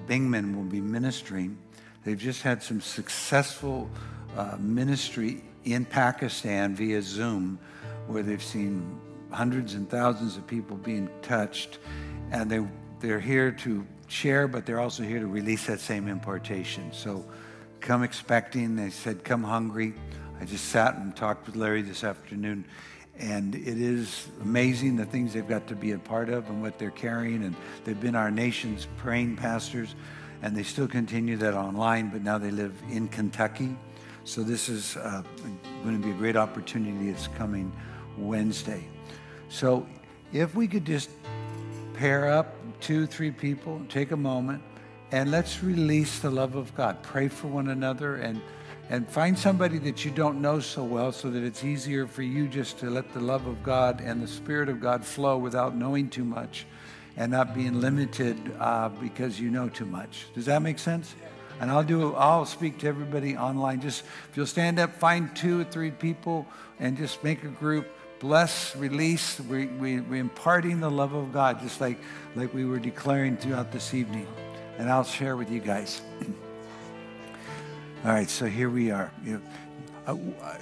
[0.08, 1.60] Bingman will be ministering.
[2.04, 3.88] They've just had some successful
[4.36, 7.60] uh, ministry in Pakistan via Zoom,
[8.08, 11.78] where they've seen hundreds and thousands of people being touched.
[12.32, 12.66] And they,
[13.00, 16.92] they're here to share, but they're also here to release that same impartation.
[16.94, 17.26] So
[17.80, 18.76] come expecting.
[18.76, 19.94] They said, come hungry.
[20.40, 22.66] I just sat and talked with Larry this afternoon.
[23.20, 26.78] And it is amazing the things they've got to be a part of and what
[26.78, 27.44] they're carrying.
[27.44, 29.96] And they've been our nation's praying pastors,
[30.44, 33.76] and they still continue that online, but now they live in Kentucky.
[34.24, 35.24] So this is uh,
[35.84, 37.10] going to be a great opportunity.
[37.10, 37.72] It's coming
[38.18, 38.88] Wednesday.
[39.50, 39.88] So
[40.32, 41.10] if we could just
[41.96, 44.62] pair up two, three people, take a moment,
[45.12, 47.02] and let's release the love of God.
[47.04, 48.42] Pray for one another and
[48.90, 52.48] and find somebody that you don't know so well so that it's easier for you
[52.48, 56.10] just to let the love of God and the Spirit of God flow without knowing
[56.10, 56.66] too much
[57.18, 60.28] and not being limited uh, because you know too much.
[60.34, 61.16] Does that make sense?
[61.60, 62.14] And I'll do.
[62.14, 63.82] I'll speak to everybody online.
[63.82, 66.46] Just if you'll stand up, find two or three people,
[66.80, 67.88] and just make a group
[68.20, 69.40] bless, release.
[69.40, 72.00] We, we, we're imparting the love of God, just like,
[72.36, 74.28] like we were declaring throughout this evening.
[74.78, 76.02] And I'll share with you guys.
[78.06, 79.12] All right, so here we are.
[79.24, 79.42] You,
[80.06, 80.58] uh, uh,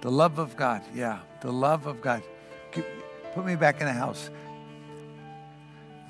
[0.00, 2.22] the love of God, yeah, the love of God.
[3.34, 4.30] Put me back in the house.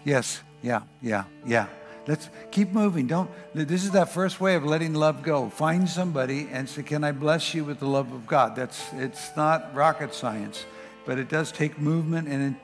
[0.04, 1.66] Yes, yeah, yeah, yeah.
[2.06, 3.08] Let's keep moving.
[3.08, 3.30] Don't.
[3.52, 5.48] This is that first way of letting love go.
[5.48, 8.92] Find somebody and say, "Can I bless you with the love of God?" That's.
[8.92, 10.64] It's not rocket science,
[11.04, 12.56] but it does take movement and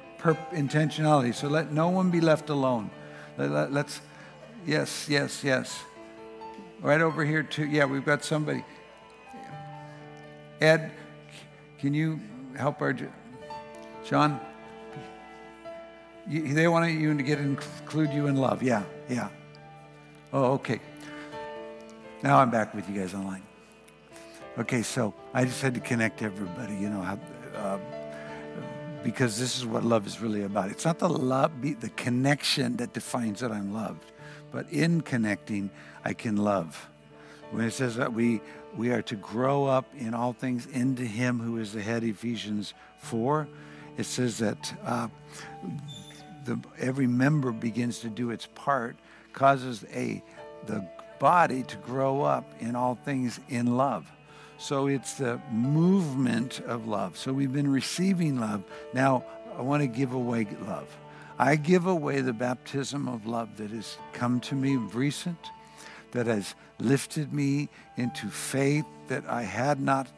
[0.53, 1.35] intentionality.
[1.35, 2.91] So let no one be left alone.
[3.37, 4.01] Let, let's.
[4.65, 5.83] Yes, yes, yes.
[6.81, 7.67] Right over here too.
[7.67, 8.65] Yeah, we've got somebody.
[10.61, 10.93] Ed,
[11.81, 12.21] can you
[12.57, 12.97] help our
[14.05, 14.41] John?
[16.27, 18.63] They want you to get include you in love.
[18.63, 19.29] Yeah, yeah.
[20.33, 20.81] Oh, okay.
[22.23, 23.43] Now I'm back with you guys online.
[24.59, 27.19] Okay, so I just had to connect everybody, you know, how,
[27.57, 27.79] uh,
[29.03, 30.71] because this is what love is really about.
[30.71, 34.13] It's not the love, the connection that defines that I'm loved,
[34.53, 35.71] but in connecting,
[36.05, 36.89] I can love.
[37.51, 38.41] When it says that we
[38.77, 42.73] we are to grow up in all things into Him who is the head, Ephesians
[42.99, 43.49] four,
[43.99, 45.09] it says that uh,
[46.45, 48.97] the, every member begins to do its part,
[49.33, 50.23] causes a
[50.67, 50.87] the
[51.19, 54.11] body to grow up in all things in love.
[54.59, 57.17] So it's the movement of love.
[57.17, 58.63] So we've been receiving love.
[58.93, 59.25] Now
[59.57, 60.89] I want to give away love.
[61.39, 65.51] I give away the baptism of love that has come to me recent,
[66.13, 70.09] that has lifted me into faith that I had not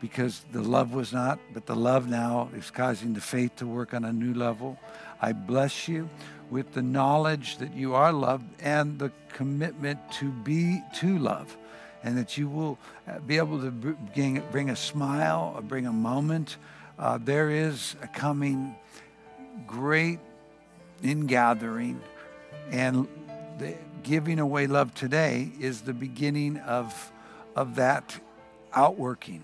[0.00, 3.94] because the love was not, but the love now is causing the faith to work
[3.94, 4.78] on a new level.
[5.24, 6.10] I bless you
[6.50, 11.56] with the knowledge that you are loved and the commitment to be to love,
[12.02, 16.58] and that you will uh, be able to bring, a smile, or bring a moment.
[16.98, 18.74] Uh, there is a coming
[19.66, 20.18] great
[21.02, 22.02] ingathering,
[22.70, 23.08] and
[24.02, 27.10] giving away love today is the beginning of,
[27.56, 28.20] of that
[28.74, 29.42] outworking.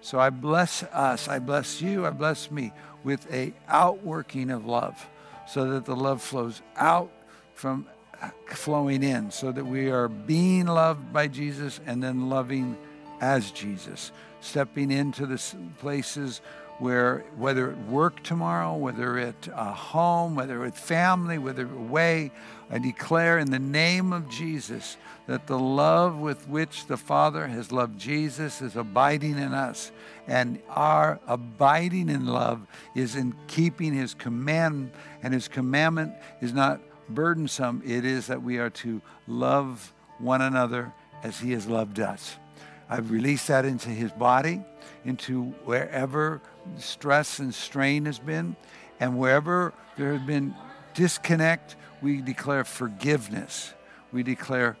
[0.00, 2.72] So I bless us, I bless you, I bless me
[3.04, 5.06] with a outworking of love
[5.50, 7.10] so that the love flows out
[7.54, 7.84] from
[8.22, 12.78] uh, flowing in so that we are being loved by Jesus and then loving
[13.20, 15.42] as Jesus, stepping into the
[15.78, 16.40] places
[16.80, 22.32] where whether at work tomorrow, whether at a home, whether with family, whether away,
[22.70, 27.70] I declare in the name of Jesus that the love with which the Father has
[27.70, 29.92] loved Jesus is abiding in us.
[30.26, 34.90] And our abiding in love is in keeping his command,
[35.22, 37.82] and his commandment is not burdensome.
[37.84, 42.36] It is that we are to love one another as he has loved us.
[42.88, 44.62] I've released that into his body,
[45.04, 46.40] into wherever
[46.78, 48.56] stress and strain has been,
[48.98, 50.54] and wherever there has been
[50.94, 53.74] disconnect, we declare forgiveness.
[54.12, 54.76] We declare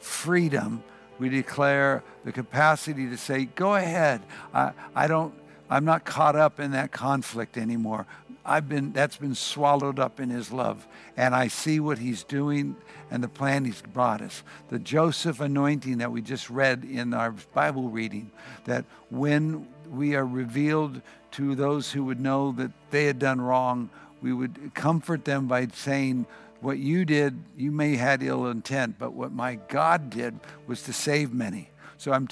[0.00, 0.82] freedom.
[1.18, 4.22] We declare the capacity to say, go ahead.
[4.54, 5.34] I, I don't,
[5.68, 8.06] I'm not caught up in that conflict anymore.
[8.48, 10.86] I've been, that's been swallowed up in his love.
[11.16, 12.76] And I see what he's doing
[13.10, 14.42] and the plan he's brought us.
[14.70, 18.30] The Joseph anointing that we just read in our Bible reading,
[18.64, 23.90] that when we are revealed to those who would know that they had done wrong,
[24.22, 26.26] we would comfort them by saying,
[26.60, 30.92] what you did, you may had ill intent, but what my God did was to
[30.92, 31.70] save many.
[31.98, 32.28] So I'm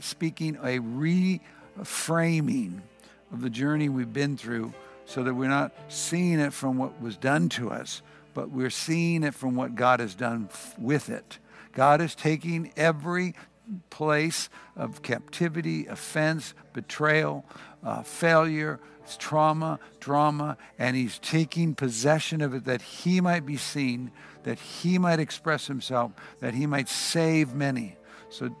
[0.00, 0.78] speaking a
[1.80, 2.80] reframing
[3.32, 4.72] of the journey we've been through
[5.10, 8.00] so that we're not seeing it from what was done to us,
[8.32, 11.40] but we're seeing it from what God has done f- with it.
[11.72, 13.34] God is taking every
[13.90, 17.44] place of captivity, offense, betrayal,
[17.82, 18.78] uh, failure,
[19.18, 24.12] trauma, drama, and he's taking possession of it that he might be seen,
[24.44, 27.96] that he might express himself, that he might save many.
[28.28, 28.54] So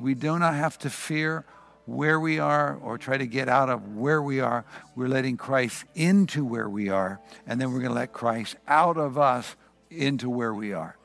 [0.00, 1.44] we do not have to fear
[1.86, 4.64] where we are or try to get out of where we are.
[4.94, 8.96] We're letting Christ into where we are, and then we're going to let Christ out
[8.96, 9.56] of us
[9.90, 10.96] into where we are.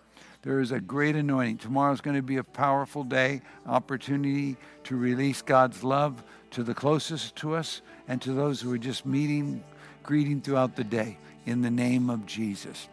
[0.41, 1.59] There is a great anointing.
[1.59, 6.73] Tomorrow is going to be a powerful day, opportunity to release God's love to the
[6.73, 9.63] closest to us and to those who are just meeting,
[10.01, 12.89] greeting throughout the day in the name of Jesus.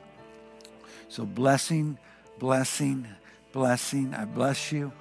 [1.08, 1.98] So, blessing,
[2.38, 3.08] blessing,
[3.52, 4.14] blessing.
[4.14, 4.92] I bless you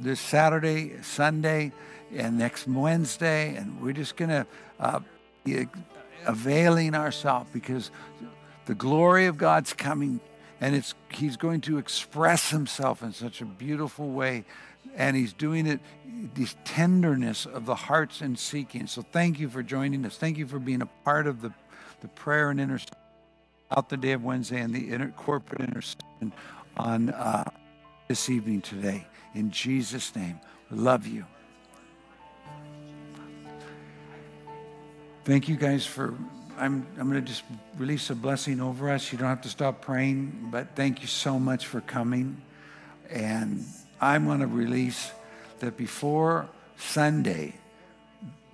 [0.00, 1.72] this Saturday, Sunday,
[2.14, 3.54] and next Wednesday.
[3.56, 4.46] And we're just going to
[4.80, 5.00] uh,
[5.44, 5.66] be
[6.26, 7.90] availing ourselves because
[8.66, 10.20] the glory of God's coming
[10.60, 14.44] and it's, he's going to express himself in such a beautiful way
[14.96, 15.80] and he's doing it
[16.34, 20.46] this tenderness of the hearts and seeking so thank you for joining us thank you
[20.46, 21.52] for being a part of the,
[22.00, 22.94] the prayer and intercession
[23.76, 26.32] out the day of wednesday and the inter- corporate intercession
[26.76, 27.44] on uh,
[28.08, 29.06] this evening today
[29.36, 31.24] in jesus name love you
[35.24, 36.14] thank you guys for
[36.58, 37.44] I'm, I'm going to just
[37.76, 39.12] release a blessing over us.
[39.12, 42.40] You don't have to stop praying, but thank you so much for coming.
[43.10, 43.64] And
[44.00, 45.10] I'm going to release
[45.58, 47.54] that before Sunday,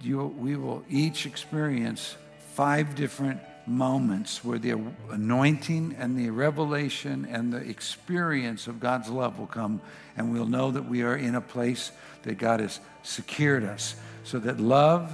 [0.00, 2.16] you, we will each experience
[2.54, 4.78] five different moments where the
[5.10, 9.80] anointing and the revelation and the experience of God's love will come,
[10.16, 11.92] and we'll know that we are in a place
[12.22, 13.94] that God has secured us.
[14.24, 15.12] So that love,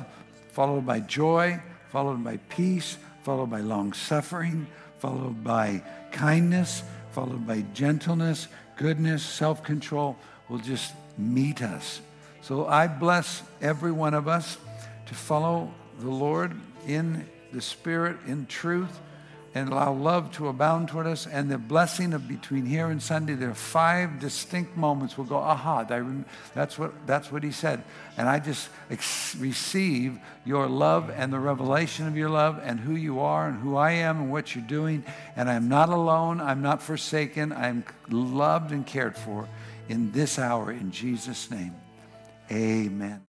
[0.53, 4.67] followed by joy, followed by peace, followed by long suffering,
[4.99, 5.83] followed by
[6.13, 6.83] kindness,
[7.13, 10.17] followed by gentleness, goodness, self control
[10.49, 12.01] will just meet us.
[12.43, 14.57] So I bless every one of us
[15.07, 16.53] to follow the Lord
[16.87, 19.01] in the Spirit, in truth,
[19.55, 21.27] and allow love to abound toward us.
[21.27, 25.17] And the blessing of between here and Sunday, there are five distinct moments.
[25.17, 25.85] We'll go, aha,
[26.55, 27.83] that's what, that's what he said.
[28.17, 32.95] And I just ex- receive your love and the revelation of your love and who
[32.95, 35.05] you are and who I am and what you're doing.
[35.35, 36.41] And I'm not alone.
[36.41, 37.53] I'm not forsaken.
[37.53, 39.49] I'm loved and cared for
[39.89, 41.75] in this hour in Jesus' name.
[42.51, 43.23] Amen.